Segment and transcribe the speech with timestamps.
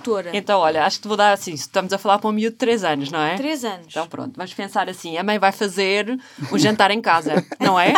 [0.00, 0.30] tutora.
[0.32, 2.58] Então, olha, acho que te vou dar assim, estamos a falar para um miúdo de
[2.58, 3.36] 3 anos, não é?
[3.36, 3.86] 3 anos.
[3.88, 6.18] Então pronto, vamos pensar assim, a mãe vai fazer
[6.50, 7.92] o jantar em casa, não é?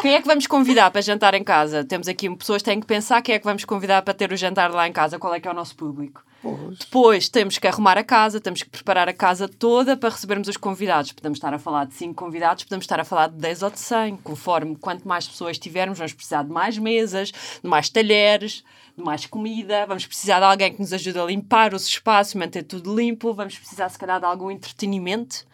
[0.00, 1.84] Quem é que vamos convidar para jantar em casa?
[1.84, 4.36] Temos aqui pessoas que têm que pensar quem é que vamos convidar para ter o
[4.36, 6.22] jantar lá em casa, qual é que é o nosso público.
[6.42, 6.78] Pois.
[6.78, 10.56] Depois temos que arrumar a casa, temos que preparar a casa toda para recebermos os
[10.56, 11.12] convidados.
[11.12, 13.80] Podemos estar a falar de 5 convidados, podemos estar a falar de 10 ou de
[13.80, 14.18] 100.
[14.18, 18.62] Conforme quanto mais pessoas tivermos, vamos precisar de mais mesas, de mais talheres,
[18.96, 19.86] mais comida.
[19.86, 23.34] Vamos precisar de alguém que nos ajude a limpar os espaços, manter tudo limpo.
[23.34, 25.46] Vamos precisar, se calhar, de algum entretenimento.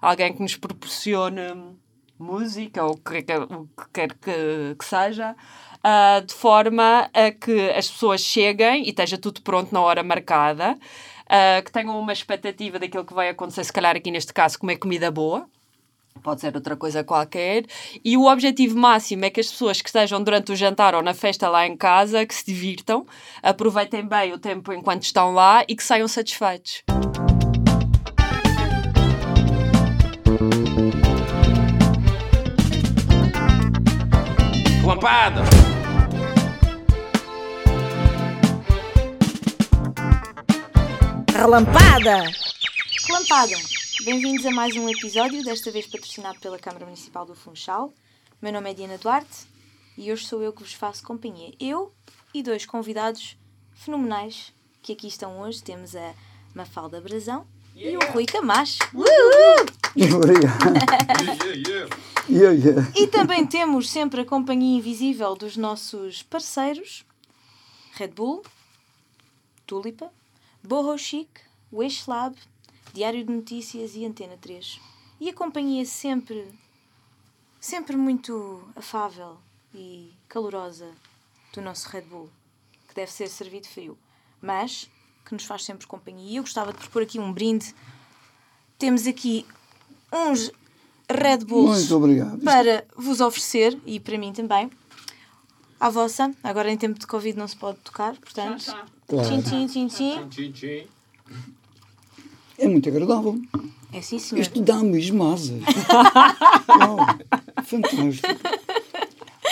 [0.00, 1.76] Alguém que nos proporcione
[2.18, 3.34] música ou o que, que
[3.92, 5.34] quer que, que seja,
[5.82, 10.78] ah, de forma a que as pessoas cheguem e esteja tudo pronto na hora marcada,
[11.28, 14.76] ah, que tenham uma expectativa daquilo que vai acontecer, se calhar aqui neste caso, comer
[14.76, 15.48] comida boa.
[16.22, 17.64] Pode ser outra coisa qualquer.
[18.04, 21.14] E o objetivo máximo é que as pessoas que estejam durante o jantar ou na
[21.14, 23.06] festa lá em casa, que se divirtam,
[23.42, 26.82] aproveitem bem o tempo enquanto estão lá e que saiam satisfeitos.
[34.84, 35.42] Lampada!
[41.32, 42.24] Relampada!
[43.06, 43.81] Relampada!
[44.04, 47.94] Bem-vindos a mais um episódio, desta vez patrocinado pela Câmara Municipal do Funchal.
[48.40, 49.46] Meu nome é Diana Duarte
[49.96, 51.54] e hoje sou eu que vos faço companhia.
[51.60, 51.92] Eu
[52.34, 53.36] e dois convidados
[53.74, 55.62] fenomenais que aqui estão hoje.
[55.62, 56.14] Temos a
[56.52, 58.78] Mafalda Brazão e o Rui Camacho.
[60.16, 60.72] Obrigado.
[62.28, 62.90] Yeah, yeah.
[62.98, 67.04] E também temos sempre a companhia invisível dos nossos parceiros
[67.92, 68.42] Red Bull,
[69.64, 70.10] Tulipa,
[70.60, 71.28] Borro Chic,
[71.72, 72.36] Wish Lab,
[72.92, 74.80] Diário de Notícias e Antena 3.
[75.20, 76.46] E a companhia sempre,
[77.60, 79.36] sempre muito afável
[79.74, 80.90] e calorosa
[81.54, 82.28] do nosso Red Bull,
[82.88, 83.96] que deve ser servido frio,
[84.40, 84.88] mas
[85.24, 86.32] que nos faz sempre companhia.
[86.32, 87.74] E eu gostava de propor aqui um brinde.
[88.78, 89.46] Temos aqui
[90.12, 90.50] uns
[91.08, 92.34] Red Bulls Muito obrigado.
[92.34, 94.70] Isto- para vos oferecer e para mim também.
[95.78, 98.64] À vossa, agora em tempo de Covid não se pode tocar, portanto.
[99.24, 100.86] Tchim, tchim, tchim, tchim.
[102.62, 103.42] É muito agradável.
[103.92, 104.40] É sim, senhor.
[104.40, 105.50] Isto dá mesmo asas.
[106.70, 106.96] Uau,
[107.64, 108.28] fantástico.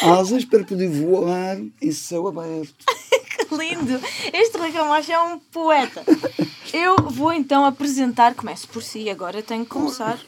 [0.01, 2.85] Asas para poder voar em céu aberto.
[3.51, 4.01] Que lindo!
[4.33, 6.05] Este Rui Camacho é um poeta.
[6.73, 10.21] Eu vou então apresentar, começo por si, agora tenho que começar.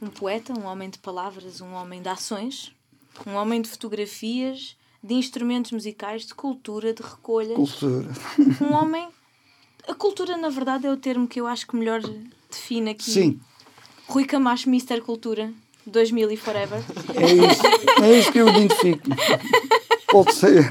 [0.00, 2.72] Um poeta, um homem de palavras, um homem de ações,
[3.26, 7.56] um homem de fotografias, de instrumentos musicais, de cultura, de recolhas.
[7.56, 8.08] Cultura.
[8.62, 9.08] Um homem.
[9.88, 12.00] A cultura, na verdade, é o termo que eu acho que melhor
[12.50, 13.10] define aqui.
[13.10, 13.40] Sim,
[14.06, 15.00] Rui Camacho, Mr.
[15.00, 15.52] Cultura,
[15.86, 16.82] 2000 e forever.
[17.14, 18.02] é isso.
[18.02, 19.08] É isso que eu identifico.
[20.10, 20.66] Pode ser.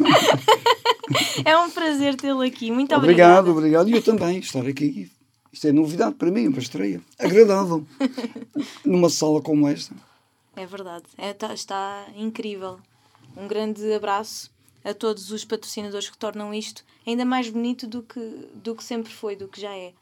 [1.45, 2.71] É um prazer tê-lo aqui.
[2.71, 3.51] Muito Obrigado, obrigada.
[3.51, 3.89] obrigado.
[3.89, 5.11] E eu também, estar aqui.
[5.53, 7.01] Isto é novidade para mim, uma estreia.
[7.17, 7.85] Agradável.
[8.83, 9.95] Numa sala como esta.
[10.55, 11.05] É verdade.
[11.17, 12.79] É, tá- está incrível.
[13.35, 14.51] Um grande abraço
[14.83, 18.19] a todos os patrocinadores que tornam isto ainda mais bonito do que,
[18.53, 19.93] do que sempre foi, do que já é.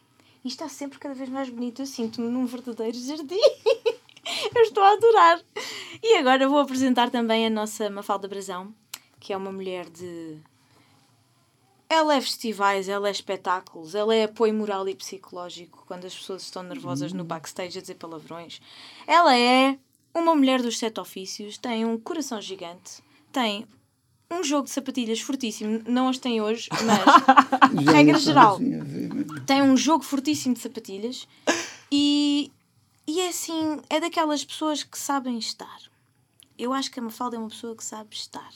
[0.44, 1.82] E está sempre cada vez mais bonito.
[1.82, 3.36] Eu sinto-me num verdadeiro jardim.
[4.56, 5.42] Eu estou a adorar.
[6.02, 8.74] E agora vou apresentar também a nossa Mafalda Brazão,
[9.20, 10.38] que é uma mulher de.
[11.88, 16.42] Ela é festivais, ela é espetáculos, ela é apoio moral e psicológico quando as pessoas
[16.42, 18.60] estão nervosas no backstage a dizer palavrões.
[19.06, 19.78] Ela é
[20.14, 23.68] uma mulher dos sete ofícios, tem um coração gigante, tem
[24.30, 28.60] um jogo de sapatilhas fortíssimo, não as tem hoje, mas Regra geral.
[29.46, 31.28] tem um jogo fortíssimo de sapatilhas
[31.92, 32.52] e,
[33.08, 35.80] e é assim, é daquelas pessoas que sabem estar.
[36.58, 38.50] Eu acho que a Mafalda é uma pessoa que sabe estar.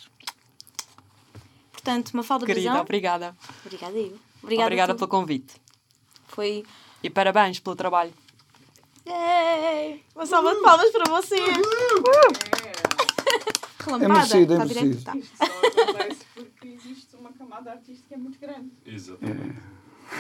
[1.71, 3.35] Portanto, Mafalda Querida, obrigada.
[3.65, 4.17] obrigada eu.
[4.41, 5.55] Obrigada, Obrigada pelo convite.
[6.27, 6.65] Foi...
[7.03, 8.13] E parabéns pelo trabalho.
[9.05, 10.03] Yay!
[10.15, 11.41] Uma salva de palmas para vocês!
[13.79, 14.87] Relampada, É merecido, é está direito?
[14.87, 15.03] merecido.
[15.05, 15.17] Tá.
[15.17, 18.69] Isto só acontece porque existe uma camada artística muito grande.
[18.85, 19.55] Exatamente.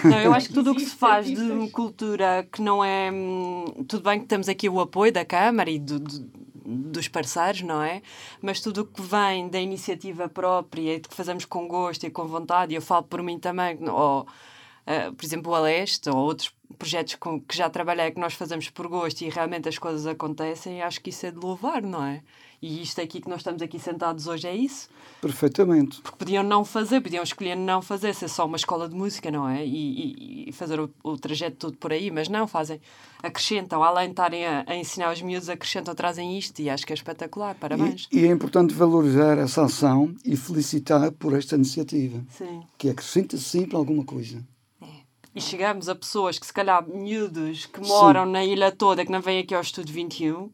[0.03, 3.11] Não, eu acho que tudo o que se faz de cultura que não é.
[3.11, 7.63] hum, Tudo bem que temos aqui o apoio da Câmara e do- do- dos parceiros,
[7.63, 8.03] não é?
[8.39, 12.27] Mas tudo o que vem da iniciativa própria e que fazemos com gosto e com
[12.27, 16.53] vontade, e eu falo por mim também, ou uh, por exemplo, o Aleste ou outros
[16.77, 20.83] projetos com, que já trabalhei que nós fazemos por gosto e realmente as coisas acontecem,
[20.83, 22.21] acho que isso é de louvar, não é?
[22.61, 24.89] E isto aqui que nós estamos aqui sentados hoje é isso.
[25.21, 26.01] Perfeitamente.
[26.01, 29.47] Porque podiam não fazer, podiam escolher não fazer, ser só uma escola de música, não
[29.47, 29.65] é?
[29.65, 32.81] E, e, e fazer o, o, trajeto todo por aí, mas não, fazem,
[33.23, 36.91] acrescentam, além de estarem a, a, ensinar os miúdos, acrescentam, trazem isto e acho que
[36.91, 38.07] é espetacular, parabéns.
[38.11, 42.61] E, e, é importante valorizar essa ação e felicitar por esta iniciativa, Sim.
[42.77, 44.45] que acrescenta sempre alguma coisa.
[44.81, 44.85] É.
[45.33, 48.31] E chegamos a pessoas que, se calhar, miúdos que moram Sim.
[48.31, 50.49] na ilha toda, que não vêm aqui ao Estúdio 21,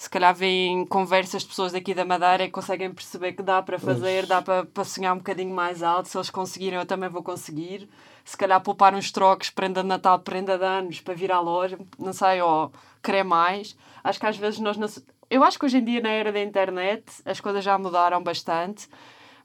[0.00, 3.78] se calhar veem conversas de pessoas daqui da Madeira e conseguem perceber que dá para
[3.78, 6.08] fazer, dá para, para sonhar um bocadinho mais alto.
[6.08, 7.86] Se eles conseguirem, eu também vou conseguir.
[8.24, 11.78] Se calhar poupar uns trocos, prenda de Natal, prenda de anos, para vir à loja,
[11.98, 13.76] não sei, ou querer mais.
[14.02, 14.78] Acho que às vezes nós.
[14.78, 14.88] Não...
[15.28, 18.88] Eu acho que hoje em dia, na era da internet, as coisas já mudaram bastante,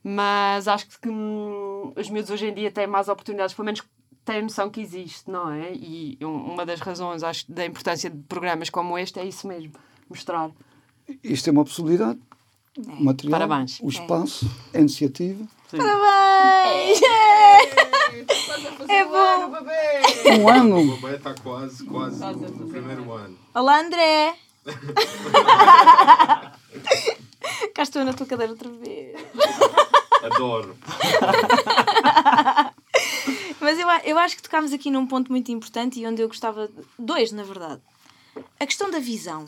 [0.01, 3.83] mas acho que hum, os miúdos hoje em dia têm mais oportunidades, pelo menos
[4.23, 5.73] têm noção que existe, não é?
[5.73, 9.73] E uma das razões, acho, da importância de programas como este é isso mesmo
[10.09, 10.51] mostrar.
[11.23, 12.19] Isto é uma possibilidade.
[12.77, 13.03] É.
[13.03, 13.79] Material, Parabéns.
[13.81, 14.77] o espaço, é.
[14.77, 15.45] a iniciativa.
[15.69, 15.77] Sim.
[15.77, 17.01] Parabéns!
[18.89, 19.55] É bom!
[20.39, 20.79] Um ano.
[20.79, 23.37] O bebê está quase, quase no primeiro ano.
[23.53, 24.35] Olá, André!
[27.73, 29.15] Cá estou na tua cadeira outra vez.
[30.23, 30.75] Adoro.
[33.61, 36.69] Mas eu, eu acho que tocámos aqui num ponto muito importante e onde eu gostava.
[36.97, 37.81] Dois, na verdade.
[38.59, 39.45] A questão da visão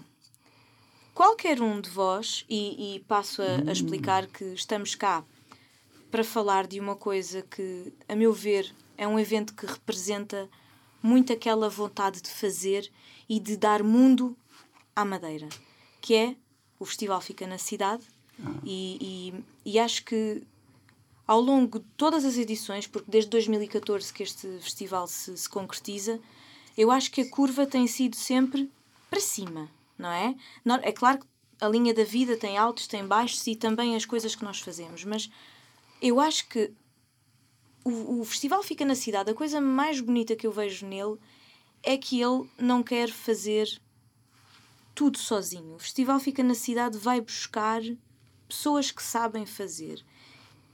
[1.18, 5.26] qualquer um de vós, e, e passo a, a, explicar que estamos cá
[6.12, 10.48] para falar de uma coisa que, a meu ver, é um evento que representa
[11.02, 12.92] muito aquela vontade de fazer
[13.28, 14.38] e de dar mundo
[14.96, 15.50] à Madeira,
[16.00, 16.36] que é
[16.80, 18.04] o festival fica na cidade.
[18.64, 19.34] E,
[19.66, 20.44] e, e acho que
[21.26, 26.20] ao longo de todas as edições, porque desde 2014 que este festival se, se concretiza,
[26.78, 28.70] eu acho que a curva tem sido sempre
[29.10, 30.36] para cima não é?
[30.84, 31.28] É claro que
[31.60, 35.04] a linha da vida tem altos, tem baixos e também as coisas que nós fazemos,
[35.04, 35.30] mas
[36.02, 36.72] eu acho que
[37.84, 39.32] o, o festival fica na cidade.
[39.32, 41.18] A coisa mais bonita que eu vejo nele
[41.82, 43.68] é que ele não quer fazer
[44.94, 45.76] tudo sozinho.
[45.76, 47.82] O festival fica na cidade, vai buscar
[48.48, 50.04] pessoas que sabem fazer.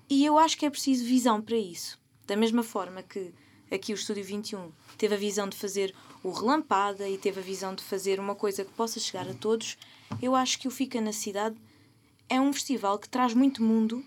[0.10, 2.00] E eu acho que é preciso visão para isso.
[2.26, 3.34] Da mesma forma que
[3.72, 5.94] aqui o Estúdio 21 teve a visão de fazer
[6.24, 9.78] o Relampada e teve a visão de fazer uma coisa que possa chegar a todos,
[10.22, 11.56] eu acho que o Fica na Cidade
[12.30, 14.04] é um festival que traz muito mundo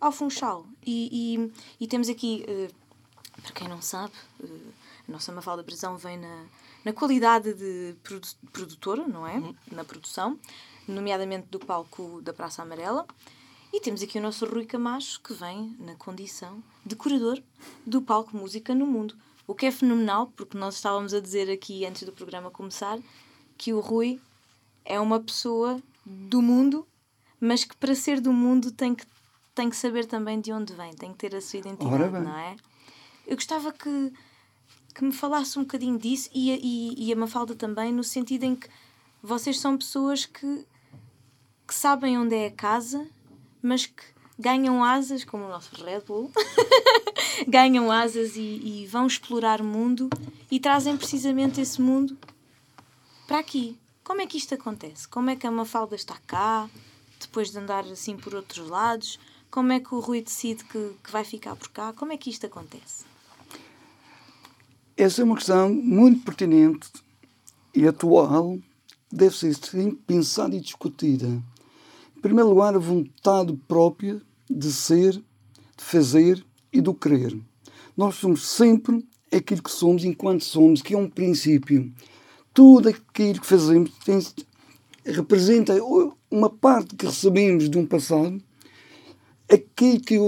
[0.00, 0.66] ao Funchal.
[0.84, 4.72] E, e, e temos aqui, uh, para quem não sabe, uh,
[5.08, 6.46] a nossa Mafalda Prisão vem na,
[6.84, 9.36] na qualidade de produ produtora, não é?
[9.36, 9.54] Uhum.
[9.70, 10.38] Na produção,
[10.88, 13.06] nomeadamente do palco da Praça Amarela.
[13.72, 17.42] E temos aqui o nosso Rui Camacho, que vem na condição de curador
[17.84, 19.16] do palco Música no Mundo.
[19.46, 22.98] O que é fenomenal, porque nós estávamos a dizer aqui antes do programa começar
[23.56, 24.20] que o Rui
[24.84, 26.86] é uma pessoa do mundo,
[27.40, 29.04] mas que para ser do mundo tem que,
[29.54, 32.56] tem que saber também de onde vem, tem que ter a sua identidade, não é?
[33.26, 34.12] Eu gostava que,
[34.94, 38.54] que me falasse um bocadinho disso e, e, e a Mafalda também, no sentido em
[38.54, 38.68] que
[39.22, 40.66] vocês são pessoas que,
[41.66, 43.08] que sabem onde é a casa,
[43.60, 46.30] mas que ganham asas, como o nosso Red Bull,
[47.48, 50.08] ganham asas e, e vão explorar o mundo
[50.50, 52.16] e trazem precisamente esse mundo
[53.26, 53.78] para aqui.
[54.04, 55.08] Como é que isto acontece?
[55.08, 56.70] Como é que a Mafalda está cá,
[57.20, 59.18] depois de andar assim por outros lados?
[59.50, 61.92] Como é que o Rui decide que, que vai ficar por cá?
[61.92, 63.04] Como é que isto acontece?
[64.96, 66.88] Essa é uma questão muito pertinente
[67.74, 68.58] e atual,
[69.10, 69.54] deve ser
[70.06, 71.26] pensada e discutida.
[72.16, 77.38] Em primeiro lugar, a vontade própria de ser, de fazer e do querer.
[77.96, 81.92] Nós somos sempre aquilo que somos enquanto somos, que é um princípio.
[82.52, 84.18] Tudo aquilo que fazemos tem,
[85.04, 85.74] representa
[86.30, 88.40] uma parte que recebemos de um passado,
[89.50, 90.18] aquilo que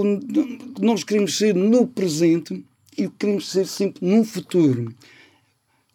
[0.79, 2.65] nós queremos ser no presente
[2.97, 4.93] e o que queremos ser sempre no futuro.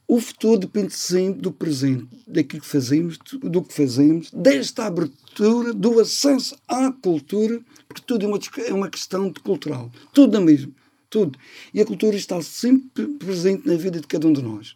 [0.07, 5.99] O futuro depende sempre do presente, daquilo que fazemos, do que fazemos, desta abertura, do
[5.99, 9.91] acesso à cultura, porque tudo é uma, é uma questão de cultural.
[10.13, 10.75] Tudo é mesmo.
[11.09, 11.39] Tudo.
[11.73, 14.75] E a cultura está sempre presente na vida de cada um de nós.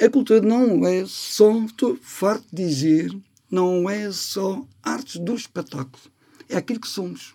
[0.00, 3.14] A cultura não é só, estou farto de dizer,
[3.50, 6.02] não é só artes do espetáculo.
[6.48, 7.34] É aquilo que somos,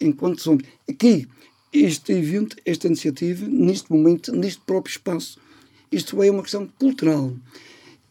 [0.00, 0.64] enquanto somos.
[0.88, 1.26] Aqui,
[1.72, 5.38] este evento, esta iniciativa, neste momento, neste próprio espaço,
[5.90, 7.32] isto é uma questão cultural.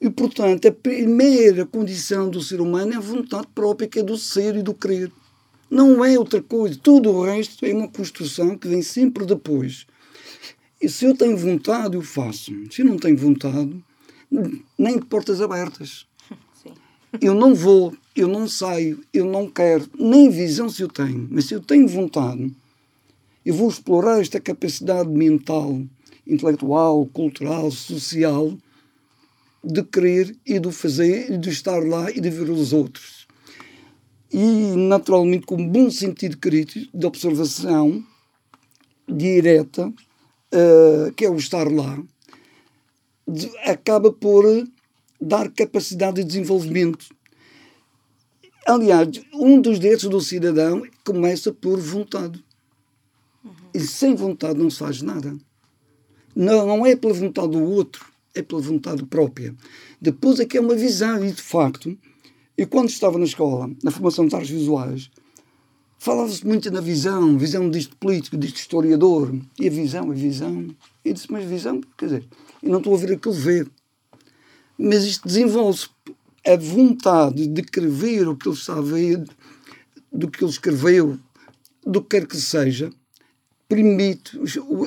[0.01, 4.17] E, portanto, a primeira condição do ser humano é a vontade própria, que é do
[4.17, 5.11] ser e do querer.
[5.69, 6.79] Não é outra coisa.
[6.81, 9.85] Tudo o resto é uma construção que vem sempre depois.
[10.81, 12.51] E se eu tenho vontade, eu faço.
[12.71, 13.75] Se eu não tenho vontade,
[14.77, 16.07] nem de portas abertas.
[16.63, 16.73] Sim.
[17.21, 21.27] Eu não vou, eu não saio, eu não quero, nem visão se eu tenho.
[21.29, 22.51] Mas se eu tenho vontade,
[23.45, 25.81] eu vou explorar esta capacidade mental,
[26.29, 28.57] intelectual, cultural, social,
[29.63, 33.27] de querer e de fazer, e de estar lá e de ver os outros.
[34.31, 38.03] E, naturalmente, com um bom sentido crítico, de observação
[39.07, 42.01] direta, uh, que é o estar lá,
[43.27, 44.45] de, acaba por
[45.19, 47.07] dar capacidade de desenvolvimento.
[48.65, 52.43] Aliás, um dos direitos do cidadão começa por vontade.
[53.73, 55.35] E sem vontade não se faz nada.
[56.35, 59.55] Não, não é pela vontade do outro, é pela vontade própria.
[60.01, 61.97] Depois é que é uma visão, e de facto,
[62.57, 65.09] eu quando estava na escola, na formação de artes visuais,
[65.97, 70.67] falava-se muito na visão, visão disto político, disto historiador, e a visão, a visão.
[71.03, 72.25] E disse, mas visão, quer dizer,
[72.63, 73.69] eu não estou a ver aquilo ver.
[74.77, 75.89] Mas isto desenvolve-se
[76.45, 79.23] a vontade de querer ver o que ele está a ver,
[80.11, 81.19] do que ele escreveu,
[81.85, 82.89] do que quer que seja,
[83.69, 84.37] permite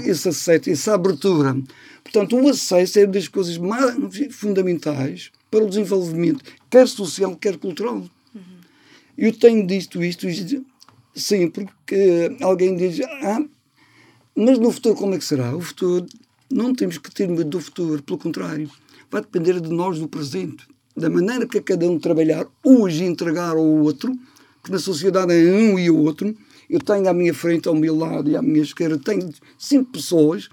[0.04, 1.56] esse acesso, essa abertura.
[2.02, 3.94] Portanto, o acesso é uma das coisas mais
[4.32, 7.98] fundamentais para o desenvolvimento, quer social, quer cultural.
[8.34, 8.42] Uhum.
[9.16, 10.26] Eu tenho dito isto,
[11.14, 13.44] sempre que alguém diz: Ah,
[14.34, 15.54] mas no futuro como é que será?
[15.54, 16.06] O futuro,
[16.50, 18.68] não temos que ter medo do futuro, pelo contrário,
[19.10, 23.64] vai depender de nós do presente, da maneira que cada um trabalhar hoje entregar ao
[23.64, 24.12] outro,
[24.60, 26.34] porque na sociedade é um e o outro
[26.72, 30.48] eu tenho à minha frente, ao meu lado e à minha esquerda, tenho cinco pessoas.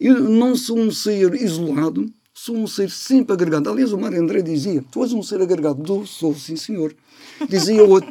[0.00, 3.68] Eu não sou um ser isolado, sou um ser sempre agregado.
[3.68, 5.82] Aliás, o Mário André dizia: Tu és um ser agregado.
[5.82, 6.96] Do, sou, sim, senhor.
[7.46, 8.10] Dizia o outro: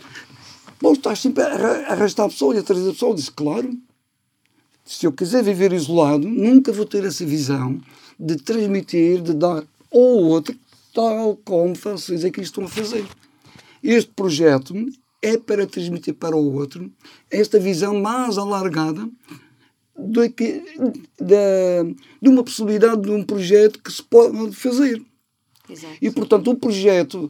[0.79, 3.13] Bom, estás sempre a arrastar a pessoa e a trazer a pessoa.
[3.13, 3.75] Eu disse: Claro.
[4.85, 7.81] Se eu quiser viver isolado, nunca vou ter essa visão
[8.19, 10.55] de transmitir, de dar ao outro,
[10.93, 13.05] tal como vocês aqui estão a fazer.
[13.83, 14.75] Este projeto
[15.21, 16.91] é para transmitir para o outro
[17.29, 19.09] esta visão mais alargada
[19.97, 20.29] de,
[21.19, 25.01] de, de uma possibilidade de um projeto que se pode fazer.
[25.69, 25.97] Exato.
[26.01, 27.29] E, portanto, o projeto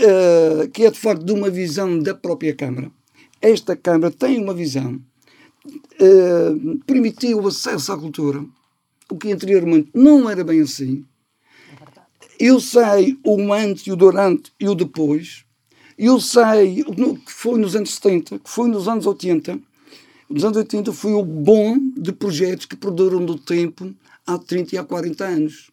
[0.00, 2.90] uh, que é de facto de uma visão da própria Câmara,
[3.40, 5.00] esta Câmara tem uma visão,
[5.66, 8.44] uh, permitiu o acesso à cultura,
[9.10, 11.04] o que anteriormente não era bem assim.
[12.38, 15.44] Eu sei o antes, o durante e o depois,
[16.02, 19.60] eu sei que foi nos anos 70, que foi nos anos 80.
[20.30, 23.94] Nos anos 80 foi o bom de projetos que perduram do tempo
[24.26, 25.70] há 30 e há 40 anos.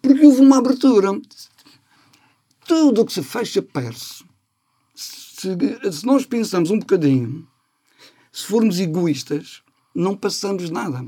[0.00, 1.20] Porque houve uma abertura.
[2.68, 4.22] Tudo o que se fecha perde-se.
[4.94, 5.56] Se,
[5.92, 7.44] se nós pensamos um bocadinho,
[8.30, 9.62] se formos egoístas,
[9.92, 11.04] não passamos nada.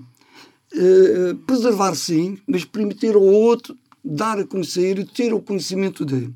[0.75, 6.35] Uh, preservar sim, mas permitir ao outro dar a conhecer e ter o conhecimento dele.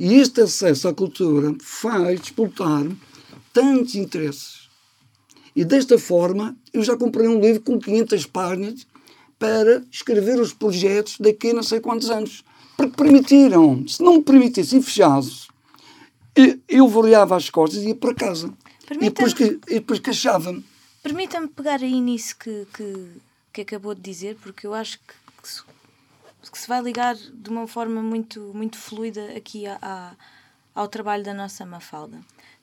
[0.00, 2.86] E este acesso à cultura faz explotar
[3.52, 4.70] tantos interesses.
[5.54, 8.86] E desta forma, eu já comprei um livro com 500 páginas
[9.38, 12.42] para escrever os projetos daqui a não sei quantos anos.
[12.78, 13.86] Porque permitiram.
[13.86, 15.48] Se não me permitissem fechados,
[16.66, 18.50] eu olhava as costas e ia para casa.
[18.92, 20.64] E depois, que, e depois queixava-me.
[21.02, 23.06] Permita-me pegar aí nisso que, que,
[23.52, 25.12] que acabou de dizer, porque eu acho que
[26.48, 30.12] que se vai ligar de uma forma muito, muito fluida aqui a, a,
[30.74, 32.20] ao trabalho da nossa Mafalda.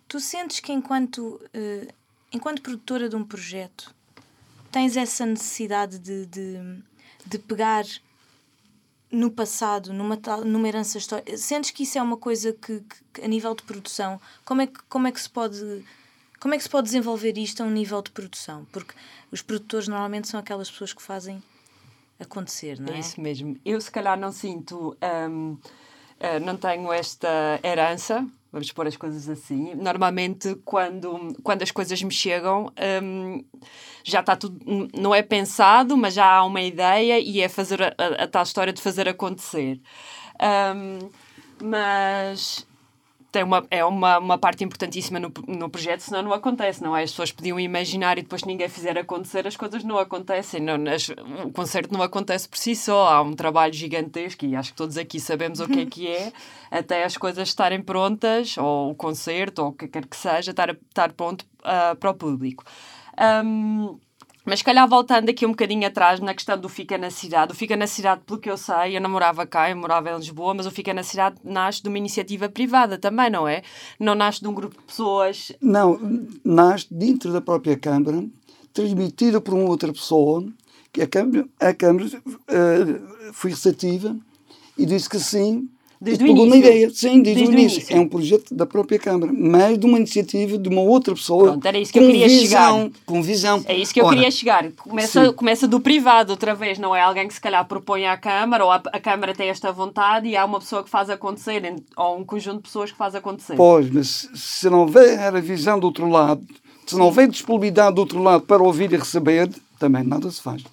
[0.07, 1.93] Tu sentes que enquanto, uh,
[2.31, 3.93] enquanto produtora de um projeto
[4.71, 6.83] tens essa necessidade de, de,
[7.25, 7.85] de pegar
[9.11, 13.27] no passado, numa, numa herança histórica, sentes que isso é uma coisa que, que, a
[13.27, 15.85] nível de produção, como é que, como é que se pode
[16.39, 18.65] como é que se pode desenvolver isto a um nível de produção?
[18.71, 18.93] Porque
[19.31, 21.41] os produtores normalmente são aquelas pessoas que fazem
[22.19, 22.97] acontecer, não é?
[22.97, 23.55] É isso mesmo.
[23.63, 24.95] Eu, se calhar, não sinto,
[25.29, 25.57] um,
[26.19, 29.75] eh, não tenho esta herança, vamos pôr as coisas assim.
[29.75, 32.71] Normalmente, quando, quando as coisas me chegam,
[33.03, 33.43] um,
[34.03, 34.59] já está tudo,
[34.95, 38.43] não é pensado, mas já há uma ideia e é fazer a, a, a tal
[38.43, 39.79] história de fazer acontecer.
[40.41, 41.09] Um,
[41.63, 42.66] mas
[43.31, 47.03] tem uma, é uma, uma parte importantíssima no, no projeto, senão não acontece, não é?
[47.03, 50.61] As pessoas podiam imaginar e depois ninguém fizer acontecer, as coisas não acontecem.
[50.61, 51.09] Não, as,
[51.45, 54.97] o concerto não acontece por si só, há um trabalho gigantesco e acho que todos
[54.97, 56.31] aqui sabemos o que é que é,
[56.71, 60.69] até as coisas estarem prontas, ou o concerto, ou o que quer que seja, estar,
[60.69, 62.63] estar pronto uh, para o público.
[63.43, 63.99] Um,
[64.47, 67.51] mas, se calhar, voltando aqui um bocadinho atrás na questão do Fica na Cidade.
[67.51, 70.15] O Fica na Cidade, pelo que eu sei, eu não morava cá, eu morava em
[70.15, 73.61] Lisboa, mas o Fica na Cidade nasce de uma iniciativa privada também, não é?
[73.99, 75.51] Não nasce de um grupo de pessoas.
[75.61, 75.99] Não,
[76.45, 78.23] nasce dentro da própria Câmara,
[78.73, 80.45] transmitida por uma outra pessoa
[80.93, 82.07] que a Câmara, a Câmara
[82.47, 84.15] eh, foi receptiva
[84.77, 85.69] e disse que sim.
[85.99, 86.55] Desde o na início.
[86.59, 86.89] ideia.
[86.91, 87.77] Sim, desde, Desde o o início.
[87.79, 87.97] início.
[87.97, 91.51] É um projeto da própria Câmara, mas de uma iniciativa de uma outra pessoa.
[91.51, 92.91] Pronto, era isso que eu queria visão, chegar.
[93.05, 93.63] Com visão.
[93.65, 94.71] É isso que eu Ora, queria chegar.
[94.73, 95.33] Começa, sim.
[95.33, 98.71] começa do privado outra vez, não é alguém que se calhar propõe à Câmara, ou
[98.71, 102.23] a, a Câmara tem esta vontade e há uma pessoa que faz acontecer, ou um
[102.23, 103.55] conjunto de pessoas que faz acontecer.
[103.55, 106.41] Pois, mas se não houver a visão do outro lado,
[106.85, 109.49] se não houver disponibilidade do outro lado para ouvir e receber,
[109.79, 110.63] também nada se faz.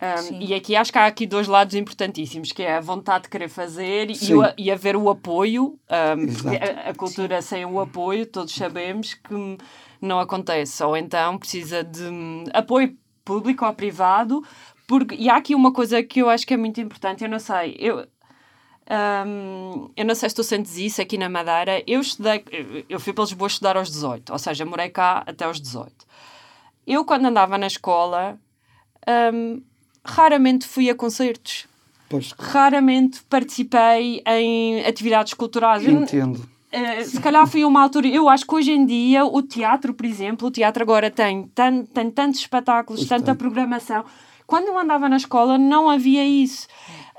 [0.00, 0.38] Um, Sim.
[0.40, 3.48] e aqui acho que há aqui dois lados importantíssimos, que é a vontade de querer
[3.48, 4.34] fazer e, Sim.
[4.34, 5.78] o, e haver o apoio.
[6.18, 9.56] um, porque a, a cultura sem o apoio, todos sabemos que
[10.00, 10.82] não acontece.
[10.84, 14.42] Ou então precisa de hum, apoio público ou privado.
[14.86, 17.38] Porque, e há aqui uma coisa que eu acho que é muito importante, eu não
[17.40, 18.06] sei, eu,
[19.26, 21.82] hum, eu não sei se tu sentes isso aqui na Madeira.
[21.86, 22.44] Eu estudei,
[22.88, 26.06] eu- fui para Lisboa estudar aos 18, ou seja, morei cá até aos 18.
[26.86, 28.38] Eu, quando andava na escola,
[29.32, 29.62] hum,
[30.06, 31.66] raramente fui a concertos.
[32.08, 35.84] Pois, Raramente participei em atividades culturais.
[35.84, 36.48] Entendo.
[36.76, 38.06] Eh, se calhar fui a uma altura.
[38.08, 41.44] Eu acho que hoje em dia o teatro, por exemplo, o teatro agora tem,
[41.92, 43.34] tem tantos espetáculos, tanta tem.
[43.34, 44.04] programação.
[44.46, 46.68] Quando eu andava na escola não havia isso.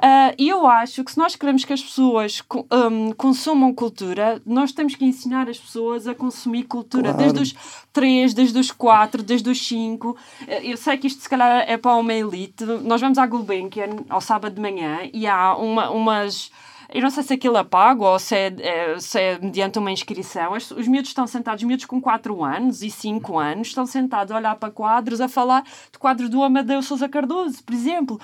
[0.01, 2.41] Ah, E eu acho que se nós queremos que as pessoas
[2.89, 7.17] hum, consumam cultura, nós temos que ensinar as pessoas a consumir cultura, Claro.
[7.17, 7.55] desde os
[7.91, 10.15] 3, desde os 4, desde os 5.
[10.63, 12.63] Eu sei que isto se calhar é para uma elite.
[12.83, 16.49] Nós vamos à Gulbenkian ao sábado de manhã e há uma, umas.
[16.93, 19.91] Eu não sei se aquilo é pago ou se é, é- se é mediante uma
[19.91, 20.53] inscrição.
[20.53, 24.31] Os, os miúdos estão sentados, os miúdos com 4 anos e 5 anos, estão sentados
[24.31, 28.19] a olhar para quadros, a falar de quadros do Amadeu Sousa Cardoso, por exemplo.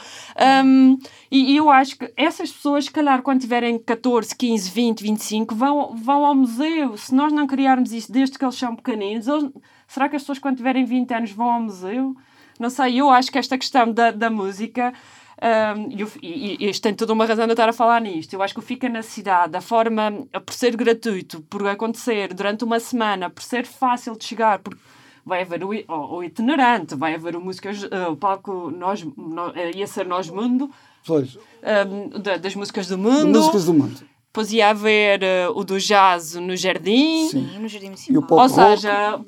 [0.65, 0.97] Um,
[1.29, 5.53] e, e eu acho que essas pessoas, se calhar, quando tiverem 14, 15, 20, 25,
[5.55, 6.95] vão, vão ao museu.
[6.97, 9.51] Se nós não criarmos isso desde que eles são pequeninos, eles-
[9.87, 12.15] será que as pessoas, quando tiverem 20 anos, vão ao museu?
[12.59, 14.93] Não sei, eu acho que esta questão da, da música.
[15.43, 17.99] Um, e, o- e, e isto tem toda uma razão de eu estar a falar
[18.01, 18.33] nisto.
[18.33, 22.63] Eu acho que o Fica na Cidade, a forma, por ser gratuito, por acontecer durante
[22.63, 24.79] uma semana, por ser fácil de chegar, porque
[25.25, 29.49] vai haver o, o, o itinerante, vai haver o músicas, eh, o palco nós, no,
[29.55, 30.69] eh, ia ser Nós Mundo,
[31.05, 33.27] Pois, um, da- das músicas do mundo.
[33.27, 34.01] músicas do mundo.
[34.27, 37.27] Depois ia haver eh, o do jazz no jardim.
[37.29, 37.59] Sim.
[37.59, 38.21] No Jardim E o Municipal.
[38.23, 39.19] pop Ou rock, seja,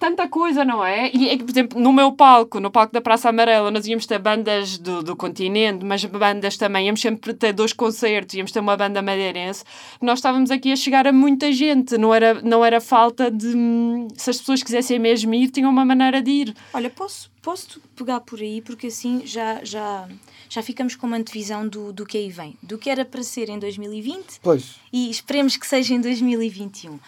[0.00, 1.10] tanta coisa, não é?
[1.14, 4.06] E, é que, por exemplo, no meu palco, no palco da Praça Amarela, nós íamos
[4.06, 8.60] ter bandas do, do continente, mas bandas também, íamos sempre ter dois concertos, íamos ter
[8.60, 9.62] uma banda madeirense.
[10.00, 13.48] Nós estávamos aqui a chegar a muita gente, não era, não era falta de.
[13.48, 16.56] hum, Se as pessoas quisessem mesmo ir, tinham uma maneira de ir.
[16.72, 20.08] Olha, posso, posso pegar por aí, porque assim já, já,
[20.48, 22.56] já ficamos com uma antevisão do, do que aí vem.
[22.62, 26.98] Do que era para ser em 2020 Pois, e esperemos que seja em 2021.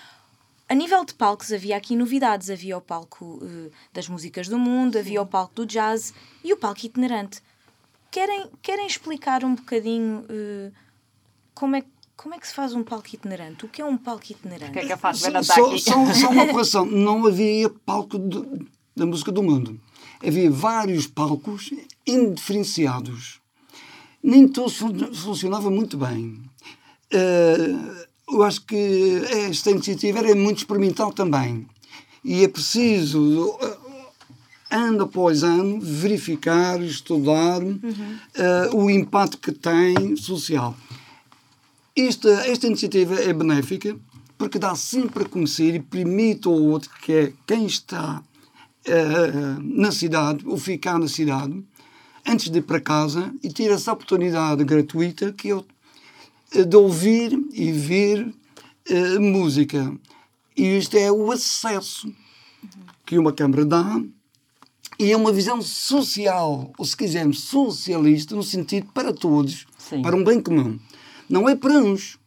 [0.72, 2.48] A nível de palcos havia aqui novidades.
[2.48, 6.56] Havia o palco eh, das músicas do mundo, havia o palco do jazz e o
[6.56, 7.42] palco itinerante.
[8.10, 10.70] Querem, querem explicar um bocadinho eh,
[11.54, 11.84] como, é,
[12.16, 13.66] como é que se faz um palco itinerante?
[13.66, 14.70] O que é um palco itinerante?
[14.70, 15.30] O que é que eu faço?
[15.44, 15.78] Só, aqui.
[15.78, 16.86] só, só uma correção.
[16.86, 19.78] Não havia palco de- da música do mundo.
[20.26, 21.68] Havia vários palcos
[22.06, 23.42] indiferenciados.
[24.22, 26.40] Nem todos fun- funcionavam muito bem.
[27.10, 31.66] Eh, eu acho que esta iniciativa era muito experimental também.
[32.24, 33.58] E é preciso,
[34.70, 40.74] ano após ano, verificar, estudar eh, o impacto que tem social.
[41.94, 43.96] Esta, esta iniciativa é benéfica
[44.38, 48.22] porque dá sempre a conhecer e permite ao outro, que é quem está
[48.84, 51.62] eh, na cidade ou ficar na cidade,
[52.26, 55.62] antes de ir para casa e ter essa oportunidade gratuita que é
[56.52, 58.32] de ouvir e ver
[58.88, 59.92] eh, música.
[60.56, 62.12] E isto é o acesso
[63.06, 64.02] que uma Câmara dá
[64.98, 70.02] e é uma visão social, ou se quisermos, socialista, no sentido para todos, Sim.
[70.02, 70.78] para um bem comum.
[71.28, 72.18] Não é para uns,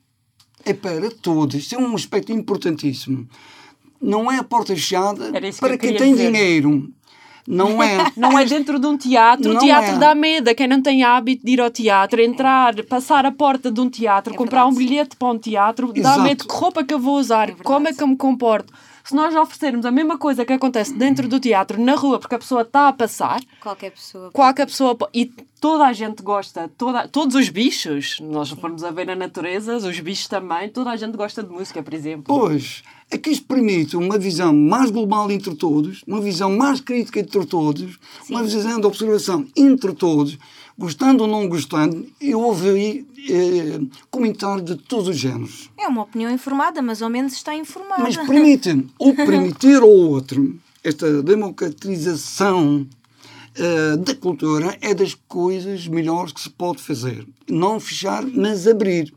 [0.64, 1.56] é para todos.
[1.56, 3.30] Isso é um aspecto importantíssimo.
[4.02, 6.32] Não é a porta fechada que para quem tem dizer.
[6.32, 6.92] dinheiro.
[7.48, 8.12] Não é.
[8.18, 9.50] Não é dentro de um teatro.
[9.54, 9.98] Não o teatro é.
[9.98, 13.72] dá medo a quem não tem hábito de ir ao teatro, entrar, passar a porta
[13.72, 14.88] de um teatro, É comprar um verdade.
[14.90, 16.22] bilhete para um teatro, dá Exato.
[16.22, 17.64] medo que roupa que eu vou usar, verdade.
[17.64, 18.74] como é que eu me comporto.
[19.04, 22.40] Se nós oferecermos a mesma coisa que acontece dentro do teatro, na rua, porque a
[22.40, 24.32] pessoa está a passar, Qualquer pessoa.
[24.32, 24.98] qualquer pessoa.
[25.14, 25.28] E
[25.62, 30.00] toda a gente gosta, toda, todos os bichos, nós formos a ver na natureza, os
[30.00, 32.24] bichos também, toda a gente gosta de música, por exemplo.
[32.36, 37.20] Pois, é que isto permite uma visão mais global entre todos, uma visão mais crítica
[37.20, 37.98] entre todos,
[38.30, 40.38] uma visão de observação entre todos,
[40.78, 45.70] gostando ou não gostando, eu ouvi eh, comentários de todos os géneros.
[45.78, 48.04] É uma opinião informada, mas ao menos está informada.
[48.04, 52.86] Mas permite o permitir ao outro esta democratização
[53.58, 57.26] eh, da cultura é das coisas melhores que se pode fazer.
[57.50, 59.14] Não fechar, mas abrir.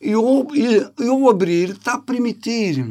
[0.00, 2.84] E o, e, o abrir está a permitir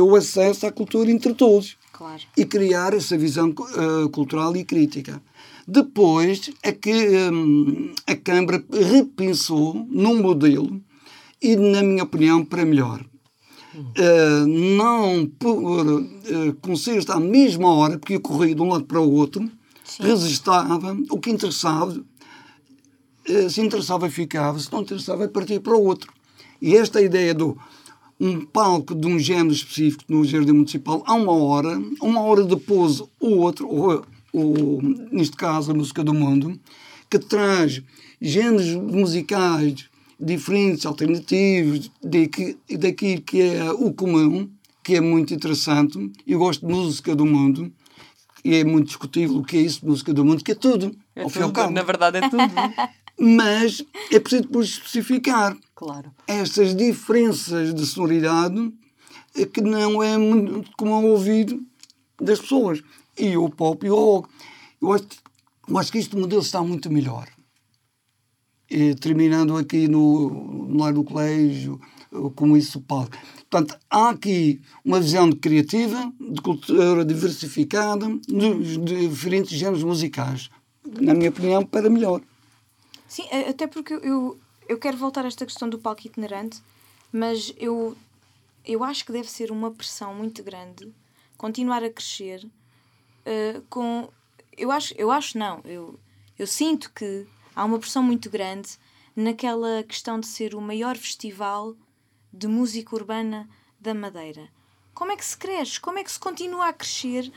[0.00, 2.22] o acesso à cultura entre todos Claro.
[2.36, 5.22] e criar essa visão eh, cultural e crítica.
[5.66, 6.92] Depois é que
[7.30, 10.80] hum, a Câmara repensou num modelo
[11.40, 13.04] e, na minha opinião, para melhor.
[13.96, 19.00] Eh, não por uh, conselhos à mesma hora que ia correr de um lado para
[19.00, 19.50] o outro,
[19.98, 22.00] resistava, o que interessava,
[23.48, 26.12] se interessava ficava, se não interessava partia para o outro.
[26.60, 27.56] E esta ideia do
[28.20, 33.00] um palco de um género específico no Jardim Municipal a uma hora, uma hora depois
[33.00, 36.58] o outro, ou, ou, neste caso a música do mundo,
[37.10, 37.82] que traz
[38.20, 39.86] géneros musicais
[40.18, 44.48] diferentes, alternativos, daqui- daquilo que é o comum,
[44.82, 46.10] que é muito interessante.
[46.26, 47.70] Eu gosto de música do mundo,
[48.44, 51.24] e é muito discutível o que é isso, música do mundo, que é tudo, É
[51.24, 52.42] tudo, na verdade é tudo.
[53.18, 56.12] Mas é preciso depois especificar claro.
[56.26, 58.72] estas diferenças de sonoridade
[59.36, 61.64] eh, que não é muito comum ao ouvido
[62.20, 62.82] das pessoas.
[63.16, 64.28] E o pop e o rock.
[64.82, 65.06] Eu acho,
[65.68, 67.28] eu acho que este modelo está muito melhor.
[68.68, 71.80] E, terminando aqui no, no lar do colégio,
[72.12, 73.16] eh, como isso palco.
[73.48, 80.50] Portanto, há aqui uma visão de criativa, de cultura diversificada, dos diferentes géneros musicais.
[81.00, 82.20] Na minha opinião, para melhor.
[83.14, 86.60] Sim, até porque eu, eu quero voltar a esta questão do palco itinerante,
[87.12, 87.96] mas eu,
[88.64, 90.92] eu acho que deve ser uma pressão muito grande
[91.36, 92.44] continuar a crescer
[93.24, 94.08] eh, com.
[94.58, 95.96] Eu acho, eu acho não, eu,
[96.36, 97.24] eu sinto que
[97.54, 98.76] há uma pressão muito grande
[99.14, 101.76] naquela questão de ser o maior festival
[102.32, 103.48] de música urbana
[103.78, 104.48] da Madeira.
[104.92, 105.78] Como é que se cresce?
[105.78, 107.32] Como é que se continua a crescer?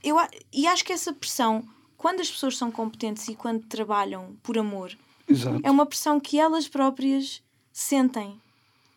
[0.00, 0.16] Eu,
[0.52, 4.96] e acho que essa pressão, quando as pessoas são competentes e quando trabalham por amor,
[5.28, 5.60] Exato.
[5.62, 8.40] é uma pressão que elas próprias sentem.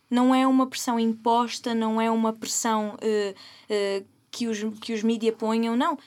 [0.09, 3.33] Não é uma pressão imposta, não é uma pressão eh,
[3.69, 5.97] eh, que os, que os mídia ponham, não.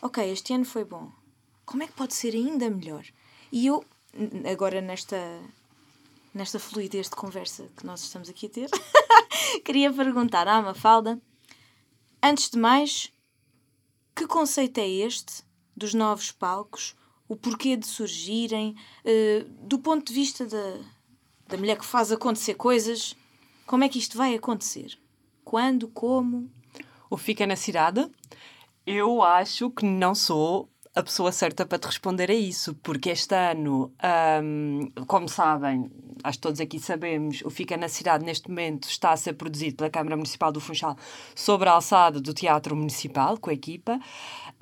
[0.00, 1.12] Ok, este ano foi bom.
[1.64, 3.04] Como é que pode ser ainda melhor?
[3.52, 3.84] E eu,
[4.50, 5.16] agora nesta,
[6.34, 8.70] nesta fluidez de conversa que nós estamos aqui a ter,
[9.64, 11.20] queria perguntar à Mafalda,
[12.22, 13.12] antes de mais,
[14.14, 15.44] que conceito é este
[15.76, 16.96] dos novos palcos?
[17.28, 18.74] O porquê de surgirem?
[19.04, 20.78] eh, do ponto de vista da,
[21.48, 23.16] da mulher que faz acontecer coisas,
[23.66, 24.98] como é que isto vai acontecer?
[25.44, 25.88] Quando?
[25.88, 26.50] Como?
[27.08, 28.10] O Fica na Cidade,
[28.86, 33.34] eu acho que não sou a pessoa certa para te responder a isso, porque este
[33.34, 33.92] ano,
[34.42, 35.90] hum, como sabem,
[36.22, 39.76] acho que todos aqui sabemos, o Fica na Cidade neste momento está a ser produzido
[39.76, 40.96] pela Câmara Municipal do Funchal
[41.34, 43.98] sobre a alçada do Teatro Municipal, com a equipa.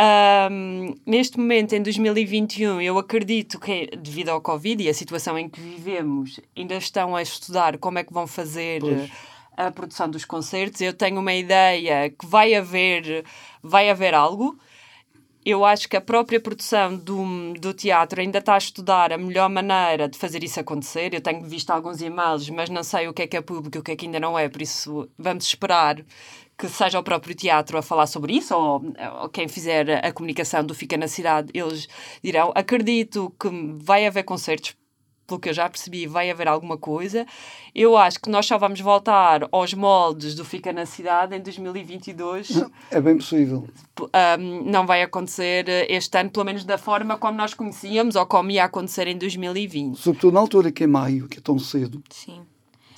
[0.01, 5.47] Hum, neste momento, em 2021, eu acredito que, devido ao Covid e a situação em
[5.47, 9.11] que vivemos, ainda estão a estudar como é que vão fazer Pois.
[9.59, 10.81] a produção dos concertos.
[10.81, 13.25] Eu tenho uma ideia que vai haver,
[13.63, 14.59] vai haver algo.
[15.45, 19.49] Eu acho que a própria produção do, do teatro ainda está a estudar a melhor
[19.49, 21.15] maneira de fazer isso acontecer.
[21.15, 23.81] Eu tenho visto alguns e-mails, mas não sei o que é que é público e
[23.81, 26.05] o que é que ainda não é, por isso vamos esperar
[26.59, 28.83] que seja o próprio teatro a falar sobre isso, ou,
[29.23, 31.89] ou quem fizer a comunicação do Fica na Cidade, eles
[32.23, 32.53] dirão.
[32.55, 33.49] Acredito que
[33.79, 34.77] vai haver concertos
[35.31, 37.25] pelo que eu já percebi, vai haver alguma coisa.
[37.73, 42.65] Eu acho que nós só vamos voltar aos moldes do Fica na Cidade em 2022.
[42.91, 43.69] É bem possível.
[44.01, 48.51] Um, não vai acontecer este ano, pelo menos da forma como nós conhecíamos ou como
[48.51, 49.97] ia acontecer em 2020.
[49.97, 52.03] Sobretudo na altura que é maio, que é tão cedo.
[52.11, 52.41] Sim.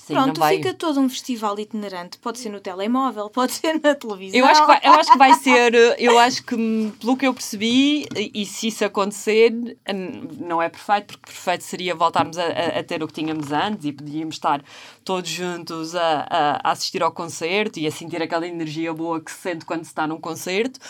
[0.05, 0.57] Sim, Pronto, vai...
[0.57, 2.17] fica todo um festival itinerante.
[2.17, 4.37] Pode ser no telemóvel, pode ser na televisão.
[4.37, 7.25] Eu acho, que vai, eu acho que vai ser, eu acho que, hum, pelo que
[7.25, 9.53] eu percebi, e, se isso acontecer,
[9.89, 12.45] hum, não é perfeito, porque perfeito seria voltarmos a,
[12.79, 14.61] a- ter o que tínhamos antes e podíamos estar
[15.05, 19.37] todos juntos a, a- assistir ao concerto e a sentir aquela energia boa que se
[19.37, 20.81] sente quando se está num concerto,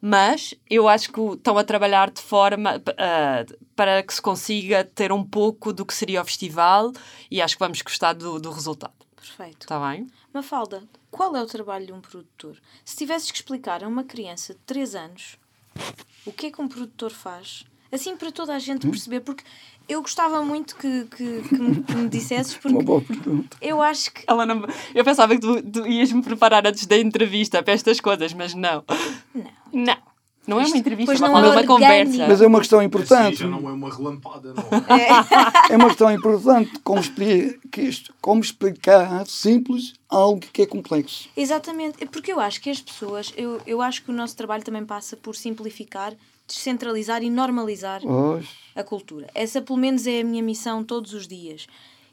[0.00, 5.12] mas eu acho que estão a trabalhar de forma ah, para que se consiga ter
[5.12, 6.92] um pouco do que seria o festival
[7.30, 8.92] e acho que vamos gostar do, do resultado.
[9.16, 9.62] Perfeito.
[9.62, 10.06] Está bem?
[10.32, 12.56] Mafalda, qual é o trabalho de um produtor?
[12.84, 15.38] Se tivesses que explicar a uma criança de 3 anos
[16.26, 19.44] o que é que um produtor faz, assim para toda a gente perceber, porque
[19.88, 23.56] eu gostava muito que, que, que me, que me dissesses, Uma porque boa pergunta.
[23.60, 24.24] eu acho que.
[24.26, 24.64] Ela não...
[24.94, 28.54] Eu pensava que tu, tu ias me preparar antes da entrevista para estas coisas, mas
[28.54, 28.84] não.
[29.34, 29.50] Não.
[29.72, 30.11] Não.
[30.46, 32.26] Não é uma entrevista, pois é não uma, é uma conversa.
[32.26, 33.36] Mas é uma questão Assim importante.
[33.38, 34.64] já não é uma relampada, não.
[34.96, 35.08] é?
[35.72, 36.70] É uma questão importante.
[36.82, 41.28] Como, expli- que isto- como explicar simples algo que é complexo.
[41.36, 44.84] Exatamente, porque eu acho que as pessoas, eu, eu acho que o nosso trabalho também
[44.84, 46.12] passa por simplificar
[46.48, 48.46] descentralizar e normalizar Pois.
[48.74, 49.28] a cultura.
[49.34, 51.66] Essa, pelo menos, é a minha missão todos os dias.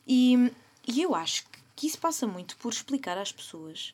[0.08, 0.52] E,
[0.88, 1.44] e eu acho
[1.76, 3.94] que isso passa muito por explicar às pessoas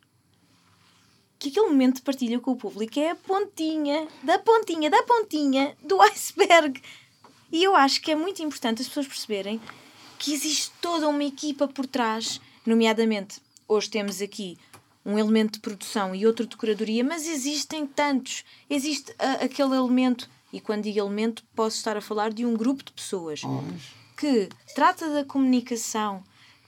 [1.37, 5.75] que aquele momento de partilha com o público é a pontinha, da pontinha, da pontinha
[5.83, 6.81] do iceberg.
[7.51, 9.61] E eu acho que é muito importante as pessoas perceberem
[10.17, 14.57] que existe toda uma equipa por trás, nomeadamente, hoje temos aqui
[15.05, 18.43] um elemento de produção e outro de curadoria, mas existem tantos.
[18.69, 22.83] Existe a- aquele elemento, e quando digo elemento, posso estar a falar de um grupo
[22.83, 23.41] de pessoas
[24.17, 26.23] que trata da comunicação,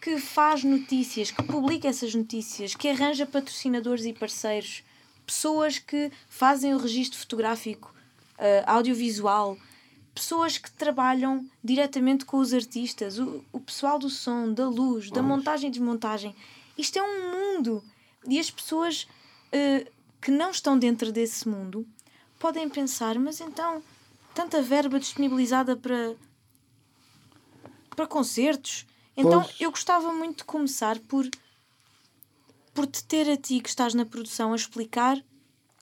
[0.08, 4.82] que faz notícias, que publica essas notícias, que arranja patrocinadores e parceiros,
[5.26, 7.94] pessoas que fazem o registro fotográfico,
[8.38, 9.58] eh, audiovisual,
[10.16, 15.22] pessoas que trabalham diretamente com os artistas, o, o pessoal do som, da luz, da
[15.22, 16.34] montagem e desmontagem.
[16.78, 17.84] Isto é um mundo.
[18.30, 19.10] E as pessoas
[19.52, 19.88] eh,
[20.22, 21.86] que não estão dentro desse mundo
[22.40, 23.84] podem pensar, mas então,
[24.34, 26.16] tanta verba disponibilizada para,
[27.94, 28.86] para concertos.
[29.18, 29.56] Então Pois.
[29.60, 31.28] eu gostava muito de começar por,
[32.74, 35.18] por te ter a ti que estás na produção a explicar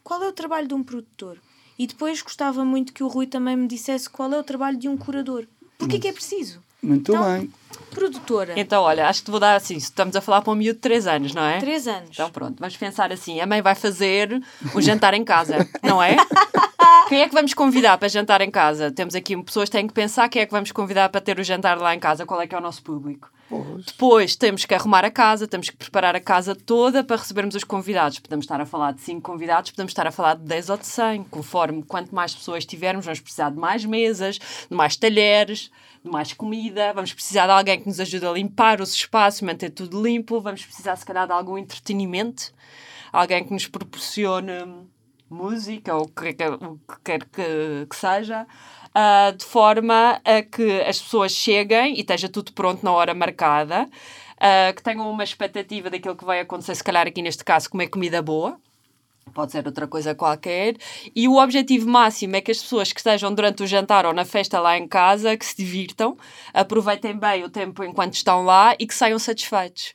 [0.04, 1.38] qual é o trabalho de um produtor.
[1.78, 4.88] E depois gostava muito que o Rui também me dissesse qual é o trabalho de
[4.88, 5.46] um curador.
[5.78, 6.64] Porquê que é preciso?
[6.82, 7.52] Muito Então, bem.
[7.90, 9.76] Produtora, Então, olha, acho que te vou dar assim.
[9.76, 11.60] Estamos a falar para um miúdo de 3 anos, não é?
[11.60, 12.10] três anos.
[12.12, 14.42] Então pronto, vamos pensar assim: a mãe vai fazer
[14.74, 16.16] um jantar em casa, não é?
[17.08, 18.92] Quem é que vamos convidar para jantar em casa?
[18.92, 21.44] Temos aqui pessoas que têm que pensar quem é que vamos convidar para ter o
[21.44, 23.32] jantar lá em casa, qual é que é o nosso público.
[23.48, 23.86] Pois.
[23.86, 27.64] Depois temos que arrumar a casa, temos que preparar a casa toda para recebermos os
[27.64, 28.18] convidados.
[28.18, 30.88] Podemos estar a falar de 5 convidados, podemos estar a falar de 10 ou de
[30.88, 31.26] 100.
[31.26, 35.70] Conforme quanto mais pessoas tivermos, vamos precisar de mais mesas, de mais talheres,
[36.04, 36.92] de mais comida.
[36.92, 40.42] Vamos precisar de alguém que nos ajude a limpar os espaços, manter tudo limpo.
[40.42, 42.52] Vamos precisar, se calhar, de algum entretenimento.
[43.14, 44.52] Alguém que nos proporcione
[45.30, 46.46] música ou o que, que
[47.04, 48.48] quer que, que seja,
[48.94, 53.90] ah, de forma a que as pessoas cheguem e esteja tudo pronto na hora marcada,
[54.40, 57.88] ah, que tenham uma expectativa daquilo que vai acontecer, se calhar aqui neste caso, comer
[57.88, 58.60] comida boa.
[59.34, 60.78] Pode ser outra coisa qualquer.
[61.16, 64.24] E o objetivo máximo é que as pessoas que estejam durante o jantar ou na
[64.24, 66.16] festa lá em casa, que se divirtam,
[66.54, 69.95] aproveitem bem o tempo enquanto estão lá e que saiam satisfeitos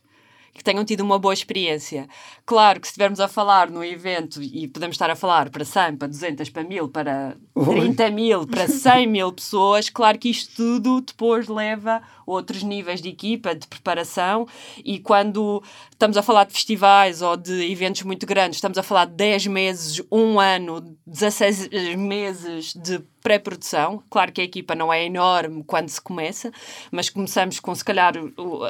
[0.52, 2.08] que tenham tido uma boa experiência.
[2.44, 5.96] Claro que se estivermos a falar no evento e podemos estar a falar para 100,
[5.96, 7.64] para 200, para 1000, para Oi.
[7.80, 13.08] 30 mil, para 100 mil pessoas, claro que isto tudo depois leva outros níveis de
[13.08, 14.46] equipa, de preparação
[14.84, 19.06] e quando estamos a falar de festivais ou de eventos muito grandes, estamos a falar
[19.06, 24.02] de 10 meses, um ano, 16 meses de pré-produção.
[24.10, 26.50] Claro que a equipa não é enorme quando se começa,
[26.90, 28.64] mas começamos com se calhar o-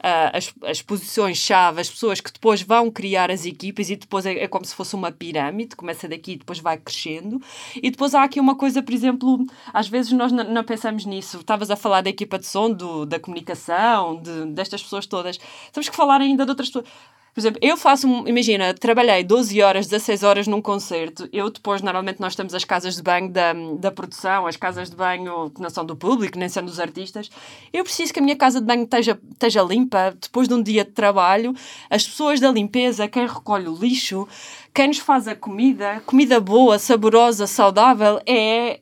[0.00, 4.48] as, as posições-chave, as pessoas que depois vão criar as equipas e depois é, é
[4.48, 7.40] como se fosse uma pirâmide, começa daqui e depois vai crescendo.
[7.76, 11.38] E depois há aqui uma coisa, por exemplo, às vezes nós não, não pensamos nisso.
[11.38, 15.38] Estavas a falar da equipa de som, do, da comunicação, de, destas pessoas todas.
[15.72, 16.86] Temos que falar ainda de outras pessoas.
[17.34, 21.28] Por exemplo, eu faço, imagina, trabalhei 12 horas, 16 horas num concerto.
[21.32, 24.96] Eu depois, normalmente, nós temos as casas de banho da, da produção, as casas de
[24.96, 27.30] banho que não são do público, nem são dos artistas.
[27.72, 30.84] Eu preciso que a minha casa de banho esteja, esteja limpa depois de um dia
[30.84, 31.54] de trabalho.
[31.88, 34.26] As pessoas da limpeza, quem recolhe o lixo,
[34.74, 38.80] quem nos faz a comida, comida boa, saborosa, saudável, é